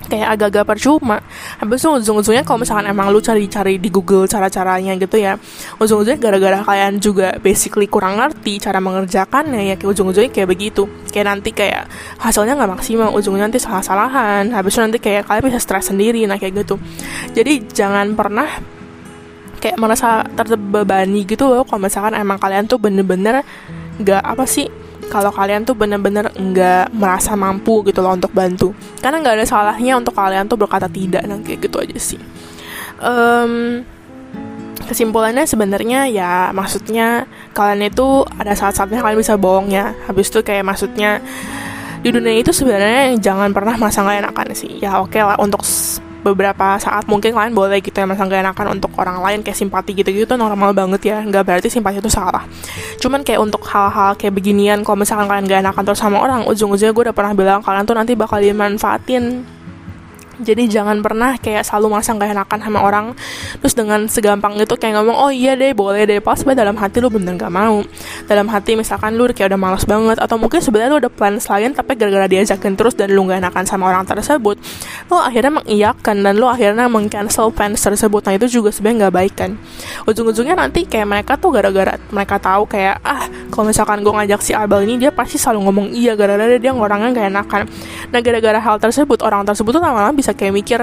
kayak 0.09 0.29
agak-agak 0.41 0.65
percuma. 0.65 1.21
Habis 1.61 1.85
itu 1.85 1.89
ujung-ujungnya 2.01 2.43
kalau 2.43 2.65
misalkan 2.65 2.89
emang 2.89 3.13
lu 3.13 3.21
cari-cari 3.21 3.77
di 3.77 3.93
Google 3.93 4.25
cara-caranya 4.25 4.97
gitu 4.97 5.21
ya 5.21 5.37
ujung-ujungnya 5.77 6.19
gara-gara 6.19 6.59
kalian 6.65 6.97
juga 6.99 7.37
basically 7.45 7.87
kurang 7.87 8.17
ngerti 8.17 8.57
cara 8.59 8.81
mengerjakannya 8.81 9.69
ya 9.69 9.75
kayak 9.77 9.93
ujung-ujungnya 9.93 10.33
kayak 10.33 10.49
begitu. 10.49 10.88
Kayak 11.12 11.27
nanti 11.37 11.53
kayak 11.53 11.87
hasilnya 12.19 12.57
nggak 12.57 12.81
maksimal 12.81 13.12
ujungnya 13.12 13.47
nanti 13.47 13.61
salah-salahan. 13.61 14.51
Habis 14.51 14.73
itu 14.75 14.81
nanti 14.81 14.99
kayak 14.99 15.29
kalian 15.29 15.45
bisa 15.53 15.61
stres 15.61 15.93
sendiri 15.93 16.25
nah 16.25 16.41
kayak 16.41 16.64
gitu. 16.64 16.81
Jadi 17.37 17.69
jangan 17.71 18.17
pernah 18.17 18.78
kayak 19.59 19.77
merasa 19.77 20.23
terbebani 20.35 21.27
gitu 21.27 21.51
loh 21.51 21.66
kalau 21.66 21.83
misalkan 21.83 22.14
emang 22.14 22.38
kalian 22.38 22.64
tuh 22.71 22.79
bener-bener 22.79 23.42
nggak 23.99 24.23
apa 24.23 24.47
sih 24.47 24.71
kalau 25.09 25.33
kalian 25.33 25.64
tuh 25.64 25.73
bener-bener 25.75 26.29
nggak 26.37 26.92
merasa 26.92 27.33
mampu 27.35 27.81
gitu 27.88 28.05
loh 28.05 28.14
untuk 28.14 28.31
bantu. 28.31 28.77
Karena 29.01 29.25
nggak 29.25 29.35
ada 29.40 29.47
salahnya 29.49 29.97
untuk 29.97 30.14
kalian 30.14 30.47
tuh 30.47 30.61
berkata 30.61 30.87
tidak 30.87 31.25
nah 31.25 31.40
kayak 31.40 31.64
gitu 31.64 31.77
aja 31.81 31.99
sih. 31.99 32.21
Um, 33.01 33.83
kesimpulannya 34.85 35.49
sebenarnya 35.49 36.09
ya 36.12 36.53
maksudnya 36.53 37.25
kalian 37.57 37.88
itu 37.88 38.25
ada 38.37 38.53
saat-saatnya 38.53 39.01
kalian 39.01 39.18
bisa 39.18 39.40
bohong 39.40 39.73
ya. 39.73 39.97
Habis 40.07 40.29
itu 40.29 40.44
kayak 40.44 40.68
maksudnya 40.68 41.25
di 42.05 42.14
dunia 42.14 42.38
itu 42.38 42.55
sebenarnya 42.55 43.16
jangan 43.18 43.51
pernah 43.51 43.75
merasa 43.81 44.05
nggak 44.05 44.29
enakan 44.29 44.47
sih. 44.53 44.79
Ya 44.79 45.01
oke 45.01 45.16
okay 45.16 45.25
lah 45.25 45.40
untuk 45.40 45.64
beberapa 46.22 46.78
saat 46.83 47.07
mungkin 47.07 47.35
kalian 47.35 47.54
boleh 47.54 47.78
gitu 47.78 47.94
ya 47.94 48.07
masa 48.07 48.26
gak 48.26 48.42
enakan 48.42 48.78
untuk 48.78 48.90
orang 48.98 49.22
lain 49.22 49.38
kayak 49.42 49.59
simpati 49.59 49.94
gitu-gitu 49.94 50.24
tuh 50.24 50.38
normal 50.38 50.74
banget 50.74 51.00
ya. 51.11 51.16
Nggak 51.22 51.42
berarti 51.46 51.68
simpati 51.70 51.98
itu 51.98 52.11
salah. 52.11 52.44
Cuman 52.98 53.22
kayak 53.22 53.40
untuk 53.42 53.62
hal-hal 53.68 54.14
kayak 54.18 54.35
beginian 54.35 54.83
kalau 54.87 55.02
misalkan 55.02 55.26
kalian 55.31 55.44
gak 55.46 55.61
enakan 55.62 55.83
terus 55.87 56.00
sama 56.00 56.18
orang 56.22 56.46
ujung-ujungnya 56.46 56.94
gue 56.94 57.04
udah 57.11 57.16
pernah 57.16 57.33
bilang 57.35 57.61
kalian 57.62 57.85
tuh 57.87 57.96
nanti 57.96 58.12
bakal 58.14 58.38
dimanfaatin 58.38 59.58
jadi 60.38 60.70
jangan 60.70 61.03
pernah 61.03 61.35
kayak 61.38 61.66
selalu 61.66 61.98
merasa 61.98 62.14
gak 62.14 62.31
enakan 62.31 62.59
sama 62.62 62.79
orang. 62.83 63.07
Terus 63.59 63.74
dengan 63.74 64.07
segampang 64.07 64.55
itu 64.59 64.74
kayak 64.79 65.03
ngomong 65.03 65.16
oh 65.18 65.31
iya 65.35 65.59
deh 65.59 65.74
boleh 65.74 66.07
deh 66.07 66.20
pas 66.22 66.38
dalam 66.38 66.79
hati 66.79 67.03
lu 67.03 67.11
bener 67.11 67.35
gak 67.35 67.51
mau. 67.51 67.83
Dalam 68.31 68.46
hati 68.48 68.79
misalkan 68.79 69.18
lu 69.18 69.27
kayak 69.31 69.55
udah 69.55 69.61
malas 69.61 69.85
banget 69.85 70.18
atau 70.22 70.38
mungkin 70.38 70.62
sebenarnya 70.62 70.90
lu 70.94 70.98
udah 71.03 71.12
plan 71.12 71.37
lain 71.38 71.70
tapi 71.74 71.92
gara-gara 71.96 72.27
diajakin 72.29 72.74
terus 72.79 72.94
dan 72.94 73.11
lu 73.11 73.27
gak 73.27 73.42
enakan 73.42 73.64
sama 73.64 73.90
orang 73.90 74.05
tersebut 74.07 74.61
lu 75.09 75.16
akhirnya 75.16 75.53
mengiyakan 75.62 76.16
dan 76.20 76.35
lu 76.37 76.46
akhirnya 76.46 76.87
mengcancel 76.87 77.48
plans 77.51 77.81
tersebut. 77.81 78.20
Nah 78.29 78.35
itu 78.37 78.61
juga 78.61 78.68
sebenarnya 78.70 79.09
gak 79.09 79.14
baik 79.14 79.35
kan. 79.35 79.51
Ujung-ujungnya 80.05 80.55
nanti 80.55 80.85
kayak 80.85 81.09
mereka 81.09 81.33
tuh 81.40 81.55
gara-gara 81.55 81.96
mereka 82.12 82.37
tahu 82.37 82.68
kayak 82.68 83.01
ah 83.03 83.24
kalau 83.48 83.72
misalkan 83.72 84.05
gue 84.05 84.12
ngajak 84.12 84.40
si 84.44 84.53
Abel 84.53 84.85
ini 84.85 85.01
dia 85.01 85.11
pasti 85.11 85.40
selalu 85.40 85.68
ngomong 85.68 85.87
iya 85.96 86.12
gara-gara 86.14 86.61
dia 86.61 86.72
orangnya 86.74 87.11
gak 87.16 87.29
enakan. 87.33 87.62
Nah 88.12 88.20
gara-gara 88.20 88.61
hal 88.61 88.77
tersebut 88.77 89.18
orang 89.24 89.42
tersebut 89.48 89.70
tuh 89.72 89.83
lama-lama 89.83 90.12
bisa 90.12 90.28
kayak 90.35 90.55
mikir 90.55 90.81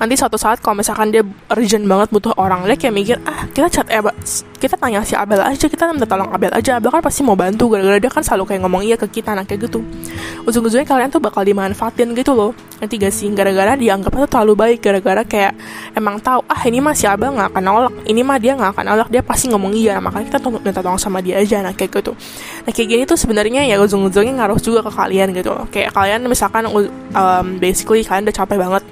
nanti 0.00 0.16
suatu 0.16 0.40
saat 0.40 0.64
kalau 0.64 0.80
misalkan 0.80 1.12
dia 1.12 1.20
urgent 1.52 1.84
banget 1.84 2.08
butuh 2.08 2.32
orang 2.40 2.64
dia 2.64 2.80
kayak 2.80 2.94
mikir 2.96 3.16
ah 3.28 3.44
kita 3.52 3.68
chat 3.68 3.86
Abel 3.92 4.16
kita 4.60 4.76
tanya 4.76 5.00
si 5.04 5.16
Abel 5.16 5.40
aja 5.40 5.66
kita 5.68 5.88
minta 5.88 6.04
tolong 6.04 6.28
Abel 6.28 6.52
aja. 6.52 6.76
Abel 6.76 6.92
kan 6.92 7.00
pasti 7.00 7.24
mau 7.24 7.32
bantu 7.32 7.72
gara-gara 7.72 7.96
dia 7.96 8.12
kan 8.12 8.20
selalu 8.20 8.52
kayak 8.52 8.60
ngomong 8.68 8.84
iya 8.84 8.96
ke 9.00 9.08
kita 9.08 9.32
nah 9.32 9.48
kayak 9.48 9.72
gitu. 9.72 9.80
Ujung-ujungnya 10.44 10.84
kalian 10.84 11.08
tuh 11.08 11.16
bakal 11.16 11.48
dimanfaatin 11.48 12.12
gitu 12.12 12.36
loh. 12.36 12.52
Nanti 12.76 13.00
gak 13.00 13.12
sih? 13.12 13.32
Gara-gara 13.32 13.72
dianggap 13.72 14.12
tuh 14.12 14.28
terlalu 14.28 14.52
baik 14.56 14.78
gara-gara 14.84 15.24
kayak 15.24 15.56
emang 15.96 16.20
tahu 16.20 16.44
ah 16.44 16.60
ini 16.68 16.84
mah 16.84 16.92
si 16.92 17.08
Abel 17.08 17.32
nggak 17.32 17.56
akan 17.56 17.62
nolak 17.64 17.94
ini 18.04 18.20
mah 18.20 18.36
dia 18.36 18.52
nggak 18.52 18.70
akan 18.76 18.84
nolak 18.84 19.08
dia 19.08 19.22
pasti 19.24 19.48
ngomong 19.48 19.72
iya. 19.72 19.96
Nah, 19.96 20.12
makanya 20.12 20.36
kita 20.36 20.38
tuh 20.44 20.50
minta 20.60 20.80
tolong 20.84 21.00
sama 21.00 21.24
dia 21.24 21.40
aja 21.40 21.64
nah 21.64 21.72
kayak 21.72 22.04
gitu. 22.04 22.12
Nah 22.68 22.70
kayak 22.76 22.88
gini 22.92 23.02
tuh 23.08 23.16
sebenarnya 23.16 23.64
ya 23.64 23.80
ujung-ujungnya 23.80 24.44
ngaruh 24.44 24.60
juga 24.60 24.84
ke 24.84 24.92
kalian 24.92 25.32
gitu 25.32 25.56
loh. 25.56 25.64
Kayak 25.72 25.96
kalian 25.96 26.20
misalkan 26.28 26.68
um, 26.68 27.46
basically 27.56 28.04
kalian 28.04 28.28
udah 28.28 28.36
capek 28.36 28.60
banget 28.60 28.84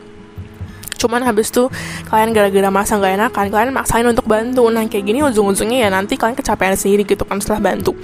cuman 0.98 1.22
habis 1.22 1.48
tuh 1.54 1.70
kalian 2.10 2.34
gara-gara 2.34 2.68
masa 2.68 2.98
nggak 2.98 3.14
enakan 3.14 3.46
kalian 3.48 3.70
maksain 3.72 4.04
untuk 4.04 4.26
bantu. 4.26 4.66
Nah 4.68 4.84
kayak 4.90 5.04
gini 5.06 5.22
ujung-ujungnya 5.22 5.86
ya 5.86 5.88
nanti 5.88 6.18
kalian 6.18 6.34
kecapean 6.34 6.74
sendiri 6.74 7.06
gitu 7.06 7.22
kan 7.22 7.38
setelah 7.38 7.72
bantu. 7.72 7.94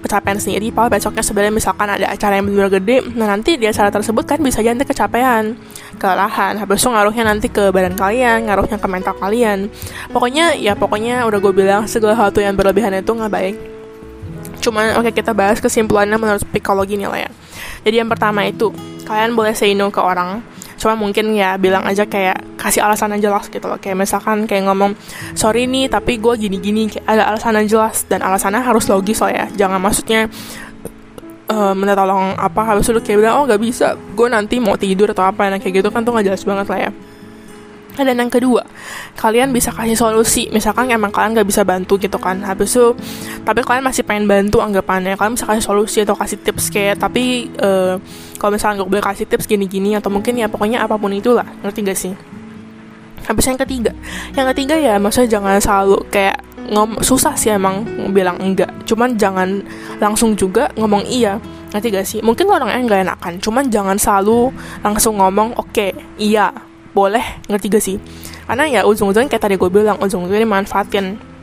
Kecapean 0.00 0.38
sendiri 0.38 0.70
pak. 0.70 0.94
Besoknya 0.94 1.26
sebenarnya 1.26 1.52
misalkan 1.52 1.88
ada 1.90 2.06
acara 2.06 2.38
yang 2.38 2.46
benar 2.46 2.70
gede 2.70 3.02
nah 3.18 3.26
nanti 3.26 3.58
di 3.58 3.66
acara 3.66 3.90
tersebut 3.90 4.24
kan 4.24 4.38
bisa 4.38 4.62
nanti 4.62 4.86
kecapean 4.86 5.58
kelelahan. 5.98 6.56
Habis 6.62 6.80
itu 6.80 6.88
ngaruhnya 6.88 7.24
nanti 7.26 7.46
ke 7.50 7.74
badan 7.74 7.98
kalian 7.98 8.48
ngaruhnya 8.48 8.78
ke 8.78 8.86
mental 8.88 9.14
kalian. 9.18 9.68
Pokoknya 10.14 10.54
ya 10.54 10.78
pokoknya 10.78 11.26
udah 11.26 11.38
gue 11.42 11.52
bilang 11.52 11.82
segala 11.90 12.14
hal 12.14 12.30
yang 12.38 12.54
berlebihan 12.54 12.94
itu 12.94 13.10
nggak 13.10 13.32
baik. 13.34 13.56
Cuman 14.62 14.96
oke 14.96 15.10
okay, 15.10 15.20
kita 15.20 15.36
bahas 15.36 15.60
kesimpulannya 15.60 16.16
menurut 16.16 16.40
psikologi 16.48 16.96
nih 16.96 17.10
lah 17.10 17.20
ya 17.28 17.30
jadi 17.84 18.02
yang 18.02 18.10
pertama 18.10 18.48
itu 18.48 18.72
kalian 19.04 19.36
boleh 19.36 19.52
say 19.52 19.76
no 19.76 19.92
ke 19.92 20.00
orang 20.00 20.40
cuma 20.84 21.00
mungkin 21.00 21.32
ya 21.32 21.56
bilang 21.56 21.80
aja 21.88 22.04
kayak 22.04 22.60
kasih 22.60 22.84
alasan 22.84 23.16
yang 23.16 23.32
jelas 23.32 23.48
gitu 23.48 23.64
loh. 23.64 23.80
Kayak 23.80 24.04
misalkan 24.04 24.44
kayak 24.44 24.68
ngomong 24.68 24.92
sorry 25.32 25.64
nih 25.64 25.88
tapi 25.88 26.20
gue 26.20 26.36
gini-gini. 26.36 26.92
Kayak 26.92 27.08
ada 27.08 27.22
alasan 27.32 27.56
yang 27.56 27.68
jelas 27.72 28.04
dan 28.04 28.20
alasannya 28.20 28.60
harus 28.60 28.84
logis 28.92 29.16
loh 29.24 29.32
ya. 29.32 29.48
Jangan 29.56 29.80
maksudnya 29.80 30.28
uh, 31.48 31.72
minta 31.72 31.96
tolong 31.96 32.36
apa 32.36 32.60
habis 32.68 32.84
itu 32.84 33.00
kayak 33.00 33.24
bilang 33.24 33.40
oh 33.40 33.48
gak 33.48 33.64
bisa. 33.64 33.96
Gue 34.12 34.28
nanti 34.28 34.60
mau 34.60 34.76
tidur 34.76 35.16
atau 35.16 35.24
apa. 35.24 35.48
Nah 35.48 35.56
kayak 35.56 35.80
gitu 35.80 35.88
kan 35.88 36.04
tuh 36.04 36.12
gak 36.12 36.28
jelas 36.28 36.44
banget 36.44 36.68
lah 36.68 36.80
ya 36.84 36.92
dan 38.02 38.18
yang 38.18 38.26
kedua, 38.26 38.66
kalian 39.14 39.54
bisa 39.54 39.70
kasih 39.70 39.94
solusi. 39.94 40.50
Misalkan 40.50 40.90
emang 40.90 41.14
kalian 41.14 41.38
gak 41.38 41.46
bisa 41.46 41.62
bantu 41.62 41.94
gitu 42.02 42.18
kan. 42.18 42.42
Habis 42.42 42.74
itu, 42.74 42.90
tapi 43.46 43.62
kalian 43.62 43.86
masih 43.86 44.02
pengen 44.02 44.26
bantu 44.26 44.58
anggapannya. 44.58 45.14
Kalian 45.14 45.38
bisa 45.38 45.46
kasih 45.46 45.62
solusi 45.62 45.98
atau 46.02 46.18
kasih 46.18 46.42
tips 46.42 46.74
kayak, 46.74 46.98
tapi 46.98 47.54
uh, 47.62 47.94
kalau 48.42 48.58
misalnya 48.58 48.82
gak 48.82 48.90
boleh 48.90 49.04
kasih 49.06 49.26
tips 49.30 49.46
gini-gini 49.46 49.94
atau 49.94 50.10
mungkin 50.10 50.34
ya 50.34 50.50
pokoknya 50.50 50.82
apa 50.82 50.98
pun 50.98 51.14
itulah. 51.14 51.46
Ngerti 51.62 51.80
gak 51.86 51.98
sih? 51.98 52.14
Habis 53.24 53.46
yang 53.46 53.56
ketiga, 53.62 53.92
yang 54.36 54.46
ketiga 54.52 54.76
ya 54.76 55.00
maksudnya 55.00 55.40
jangan 55.40 55.56
selalu 55.56 55.96
kayak 56.12 56.44
ngom 56.68 57.00
susah 57.00 57.32
sih 57.38 57.54
emang 57.54 57.86
bilang 58.10 58.36
enggak. 58.42 58.68
Cuman 58.84 59.14
jangan 59.16 59.62
langsung 60.02 60.34
juga 60.34 60.68
ngomong 60.74 61.06
iya. 61.06 61.38
Ngerti 61.70 61.88
gak 61.94 62.06
sih? 62.10 62.20
Mungkin 62.20 62.50
orangnya 62.50 62.82
nggak 62.84 63.00
enakan, 63.06 63.34
cuman 63.38 63.64
jangan 63.70 63.96
selalu 63.96 64.50
langsung 64.82 65.18
ngomong 65.22 65.56
oke, 65.56 65.72
okay, 65.72 65.90
iya 66.18 66.73
boleh. 66.94 67.42
Ngerti 67.50 67.66
gak 67.68 67.84
sih? 67.84 67.96
Karena 68.46 68.64
ya 68.70 68.80
ujung-ujungnya 68.86 69.28
kayak 69.28 69.42
tadi 69.42 69.54
gue 69.58 69.68
bilang 69.68 69.98
ujung-ujungnya 69.98 70.46
manfaatin 70.46 71.33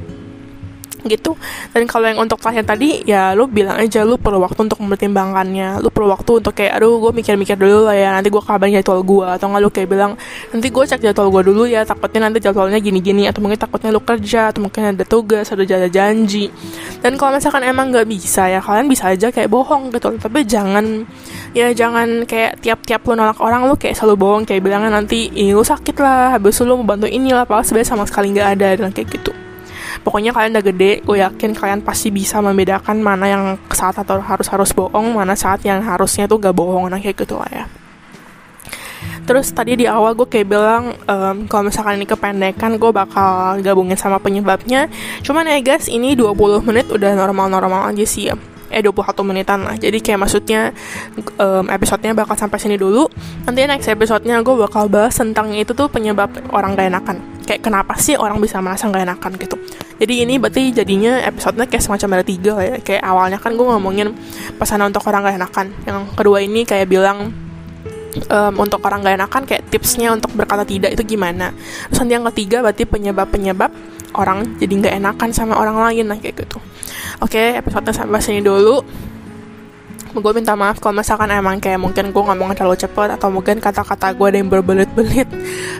gitu. 1.05 1.37
Dan 1.73 1.85
kalau 1.89 2.09
yang 2.09 2.19
untuk 2.21 2.37
pasien 2.37 2.65
tadi 2.65 3.01
ya 3.05 3.33
lu 3.37 3.47
bilang 3.47 3.77
aja 3.77 4.05
lu 4.05 4.17
perlu 4.17 4.41
waktu 4.41 4.67
untuk 4.67 4.79
mempertimbangkannya. 4.83 5.81
Lu 5.81 5.89
perlu 5.89 6.11
waktu 6.11 6.43
untuk 6.43 6.53
kayak 6.53 6.81
aduh 6.81 6.97
gue 6.97 7.11
mikir-mikir 7.21 7.57
dulu 7.57 7.89
lah 7.89 7.95
ya 7.97 8.09
nanti 8.13 8.29
gue 8.29 8.41
kabarin 8.41 8.77
jadwal 8.81 9.01
gue 9.01 9.27
atau 9.27 9.45
nggak 9.49 9.61
lu 9.61 9.69
kayak 9.69 9.89
bilang 9.89 10.11
nanti 10.51 10.67
gue 10.69 10.83
cek 10.83 11.01
jadwal 11.01 11.27
gue 11.29 11.41
dulu 11.53 11.63
ya 11.65 11.81
takutnya 11.85 12.29
nanti 12.29 12.39
jadwalnya 12.43 12.79
gini-gini. 12.81 13.25
Atau 13.29 13.41
mungkin 13.41 13.57
takutnya 13.57 13.89
lu 13.89 14.01
kerja 14.01 14.53
atau 14.53 14.61
mungkin 14.61 14.93
ada 14.93 15.05
tugas 15.07 15.49
ada 15.49 15.63
jada 15.65 15.87
janji. 15.87 16.49
Dan 17.01 17.17
kalau 17.17 17.37
misalkan 17.37 17.63
emang 17.65 17.89
nggak 17.89 18.07
bisa 18.07 18.49
ya 18.49 18.59
kalian 18.61 18.87
bisa 18.89 19.09
aja 19.09 19.29
kayak 19.29 19.49
bohong 19.49 19.93
gitu. 19.93 20.13
Tapi 20.17 20.45
jangan 20.45 21.05
ya 21.51 21.71
jangan 21.75 22.23
kayak 22.23 22.63
tiap-tiap 22.63 23.03
lu 23.07 23.13
nolak 23.19 23.39
orang 23.43 23.67
lu 23.67 23.75
kayak 23.75 23.99
selalu 23.99 24.15
bohong 24.15 24.43
kayak 24.47 24.63
bilangnya 24.63 24.91
nanti 24.93 25.27
ini 25.35 25.51
lu 25.51 25.63
sakit 25.65 25.95
lah 25.99 26.37
habis 26.37 26.55
lu 26.63 26.79
mau 26.79 26.95
bantu 26.95 27.07
ini 27.11 27.35
lah 27.35 27.43
padahal 27.43 27.67
sebenarnya 27.67 27.89
sama 27.91 28.03
sekali 28.07 28.31
nggak 28.31 28.49
ada 28.55 28.67
dan 28.79 28.89
kayak 28.95 29.09
gitu 29.19 29.31
pokoknya 30.01 30.33
kalian 30.33 30.57
udah 30.57 30.65
gede 30.65 30.91
gue 31.05 31.17
yakin 31.21 31.51
kalian 31.53 31.79
pasti 31.85 32.09
bisa 32.09 32.41
membedakan 32.41 33.01
mana 33.01 33.25
yang 33.29 33.43
saat 33.69 33.97
atau 34.01 34.17
harus 34.17 34.47
harus 34.49 34.69
bohong 34.73 35.13
mana 35.13 35.37
saat 35.37 35.61
yang 35.61 35.81
harusnya 35.81 36.25
tuh 36.25 36.41
gak 36.41 36.57
bohong 36.57 36.89
nah 36.89 36.97
kayak 36.97 37.21
gitu 37.21 37.37
lah 37.37 37.49
ya 37.49 37.65
Terus 39.21 39.53
tadi 39.53 39.77
di 39.77 39.85
awal 39.85 40.17
gue 40.17 40.27
kayak 40.27 40.47
bilang 40.49 40.97
um, 41.05 41.45
kalau 41.45 41.69
misalkan 41.69 42.01
ini 42.01 42.09
kependekan 42.09 42.75
gue 42.81 42.91
bakal 42.91 43.61
gabungin 43.61 43.95
sama 43.95 44.17
penyebabnya. 44.17 44.89
Cuman 45.21 45.45
ya 45.45 45.61
guys 45.61 45.87
ini 45.87 46.17
20 46.17 46.65
menit 46.65 46.89
udah 46.89 47.13
normal-normal 47.13 47.93
aja 47.93 48.05
sih 48.05 48.27
ya. 48.27 48.35
Eh 48.71 48.81
21 48.81 49.27
menitan 49.27 49.59
lah. 49.67 49.75
Jadi 49.75 49.99
kayak 49.99 50.19
maksudnya 50.23 50.71
um, 51.37 51.67
episodenya 51.67 52.15
bakal 52.15 52.39
sampai 52.39 52.57
sini 52.57 52.79
dulu. 52.79 53.05
Nanti 53.45 53.67
next 53.67 53.91
episodenya 53.91 54.39
gue 54.41 54.55
bakal 54.55 54.87
bahas 54.87 55.13
tentang 55.13 55.51
itu 55.53 55.75
tuh 55.75 55.91
penyebab 55.91 56.31
orang 56.55 56.73
gak 56.73 56.87
enakan. 56.87 57.17
Kayak 57.45 57.61
kenapa 57.67 57.99
sih 57.99 58.15
orang 58.15 58.39
bisa 58.39 58.63
merasa 58.63 58.87
gak 58.87 59.03
enakan 59.03 59.35
gitu 59.35 59.59
jadi 60.01 60.25
ini 60.25 60.41
berarti 60.41 60.73
jadinya 60.73 61.21
episodenya 61.21 61.69
kayak 61.69 61.85
semacam 61.85 62.09
ada 62.17 62.25
tiga 62.25 62.53
ya 62.57 62.75
kayak 62.81 63.05
awalnya 63.05 63.37
kan 63.37 63.53
gue 63.53 63.61
ngomongin 63.61 64.17
pesanan 64.57 64.89
untuk 64.89 65.05
orang 65.05 65.29
gak 65.29 65.37
enakan 65.37 65.67
yang 65.85 66.09
kedua 66.17 66.41
ini 66.41 66.65
kayak 66.65 66.89
bilang 66.89 67.29
um, 68.33 68.53
untuk 68.57 68.81
orang 68.81 69.05
gak 69.05 69.21
enakan 69.21 69.41
kayak 69.45 69.69
tipsnya 69.69 70.09
untuk 70.09 70.33
berkata 70.33 70.65
tidak 70.65 70.97
itu 70.97 71.05
gimana 71.05 71.53
terus 71.85 72.01
nanti 72.01 72.13
yang 72.17 72.25
ketiga 72.33 72.65
berarti 72.65 72.83
penyebab-penyebab 72.89 73.71
orang 74.15 74.59
jadi 74.59 74.89
gak 74.89 74.95
enakan 74.99 75.29
sama 75.31 75.53
orang 75.59 75.77
lain 75.79 76.11
nah 76.11 76.17
kayak 76.19 76.45
gitu. 76.47 76.57
Oke 77.21 77.37
okay, 77.37 77.47
episodenya 77.59 77.93
sampai 77.95 78.21
sini 78.23 78.41
dulu. 78.43 78.83
Gue 80.11 80.35
minta 80.35 80.59
maaf 80.59 80.83
kalau 80.83 80.99
misalkan 80.99 81.31
emang 81.31 81.55
kayak 81.63 81.79
mungkin 81.79 82.11
gue 82.11 82.19
ngomong 82.19 82.51
terlalu 82.51 82.75
cepet 82.75 83.15
atau 83.15 83.31
mungkin 83.31 83.63
kata-kata 83.63 84.11
gue 84.11 84.27
ada 84.27 84.37
yang 84.43 84.51
berbelit-belit 84.51 85.23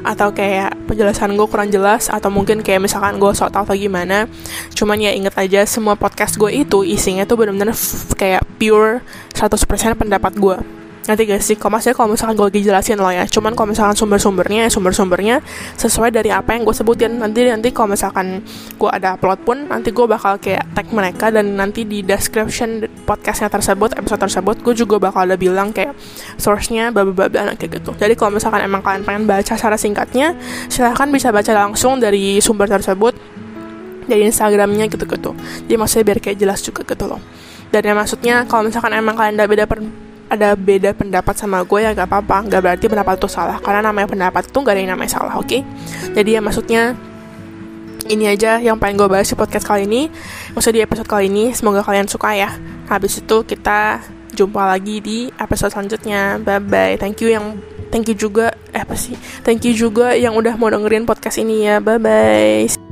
atau 0.07 0.31
kayak 0.31 0.71
penjelasan 0.87 1.35
gue 1.35 1.47
kurang 1.51 1.67
jelas 1.67 2.07
atau 2.07 2.31
mungkin 2.31 2.63
kayak 2.63 2.79
misalkan 2.79 3.19
gue 3.19 3.27
sok 3.35 3.51
tau 3.51 3.67
atau 3.67 3.75
gimana. 3.75 4.31
Cuman 4.71 5.03
ya 5.03 5.11
inget 5.11 5.35
aja 5.35 5.67
semua 5.67 5.99
podcast 5.99 6.39
gue 6.39 6.47
itu 6.47 6.87
isinya 6.87 7.27
tuh 7.27 7.43
bener-bener 7.43 7.75
kayak 8.15 8.47
pure 8.55 9.03
100% 9.35 9.99
pendapat 9.99 10.31
gue 10.39 10.80
nanti 11.05 11.21
gak 11.25 11.41
sih? 11.41 11.57
Kalau 11.57 11.77
maksudnya 11.77 11.95
kalau 11.97 12.09
misalkan 12.13 12.35
gue 12.37 12.47
lagi 12.51 12.61
jelasin 12.61 12.97
loh 13.01 13.09
ya. 13.09 13.25
Cuman 13.25 13.57
kalau 13.57 13.73
misalkan 13.73 13.97
sumber-sumbernya 13.97 14.69
Sumber-sumbernya 14.69 15.41
sesuai 15.77 16.13
dari 16.13 16.29
apa 16.29 16.53
yang 16.53 16.65
gue 16.67 16.75
sebutin. 16.75 17.17
Nanti 17.17 17.49
nanti 17.49 17.69
kalau 17.73 17.93
misalkan 17.93 18.45
gue 18.77 18.89
ada 18.89 19.17
upload 19.17 19.41
pun 19.41 19.57
Nanti 19.65 19.89
gue 19.89 20.05
bakal 20.05 20.37
kayak 20.37 20.77
tag 20.77 20.87
mereka 20.93 21.33
Dan 21.33 21.57
nanti 21.57 21.83
di 21.85 22.05
description 22.05 22.85
podcastnya 23.05 23.49
tersebut 23.49 23.97
Episode 23.97 24.21
tersebut 24.29 24.55
Gue 24.61 24.73
juga 24.77 25.01
bakal 25.01 25.25
ada 25.29 25.37
bilang 25.37 25.73
kayak 25.73 25.97
Source-nya 26.37 26.93
bla 26.93 27.05
kayak 27.57 27.81
gitu. 27.81 27.91
Jadi 27.97 28.13
kalau 28.13 28.37
misalkan 28.37 28.61
emang 28.61 28.85
kalian 28.85 29.03
pengen 29.05 29.23
baca 29.25 29.53
secara 29.57 29.75
singkatnya 29.77 30.37
Silahkan 30.69 31.09
bisa 31.09 31.33
baca 31.33 31.51
langsung 31.53 31.97
dari 31.97 32.37
sumber 32.43 32.69
tersebut 32.69 33.17
Dari 34.05 34.27
Instagramnya 34.27 34.89
gitu-gitu. 34.89 35.33
Jadi 35.65 35.75
maksudnya 35.77 36.05
biar 36.13 36.19
kayak 36.19 36.37
jelas 36.41 36.59
juga 36.65 36.83
gitu 36.83 37.05
loh. 37.07 37.21
Dan 37.71 37.87
ya 37.87 37.93
maksudnya 37.95 38.35
kalau 38.45 38.67
misalkan 38.67 38.91
emang 38.91 39.15
kalian 39.15 39.39
udah 39.39 39.47
beda 39.47 39.63
per 39.63 39.79
ada 40.31 40.55
beda 40.55 40.95
pendapat 40.95 41.35
sama 41.35 41.59
gue 41.67 41.79
ya 41.83 41.91
gak 41.91 42.07
apa-apa. 42.07 42.47
Gak 42.47 42.61
berarti 42.63 42.85
pendapat 42.87 43.19
itu 43.19 43.27
salah 43.27 43.59
karena 43.59 43.91
namanya 43.91 44.07
pendapat 44.07 44.47
itu 44.47 44.57
gak 44.63 44.71
ada 44.71 44.79
yang 44.79 44.91
namanya 44.95 45.11
salah 45.19 45.35
oke? 45.35 45.51
Okay? 45.51 45.61
jadi 46.15 46.39
ya 46.39 46.41
maksudnya 46.41 46.95
ini 48.07 48.25
aja 48.27 48.57
yang 48.57 48.79
pengen 48.79 48.97
gue 48.97 49.07
bahas 49.11 49.27
di 49.27 49.35
podcast 49.35 49.67
kali 49.67 49.85
ini. 49.85 50.07
Maksudnya 50.55 50.83
di 50.83 50.83
episode 50.87 51.07
kali 51.11 51.27
ini 51.27 51.51
semoga 51.51 51.83
kalian 51.83 52.07
suka 52.07 52.31
ya. 52.33 52.49
Habis 52.87 53.21
itu 53.21 53.43
kita 53.43 54.01
jumpa 54.31 54.63
lagi 54.63 55.03
di 55.03 55.27
episode 55.35 55.75
selanjutnya. 55.75 56.39
Bye 56.39 56.63
bye 56.63 56.95
thank 56.95 57.19
you 57.19 57.35
yang 57.35 57.59
thank 57.91 58.07
you 58.07 58.15
juga 58.15 58.55
eh 58.71 58.81
apa 58.81 58.95
sih? 58.95 59.19
Thank 59.43 59.67
you 59.67 59.75
juga 59.75 60.15
yang 60.15 60.33
udah 60.39 60.55
mau 60.55 60.71
dengerin 60.71 61.03
podcast 61.03 61.39
ini 61.43 61.67
ya. 61.67 61.83
Bye 61.83 61.99
bye 61.99 62.90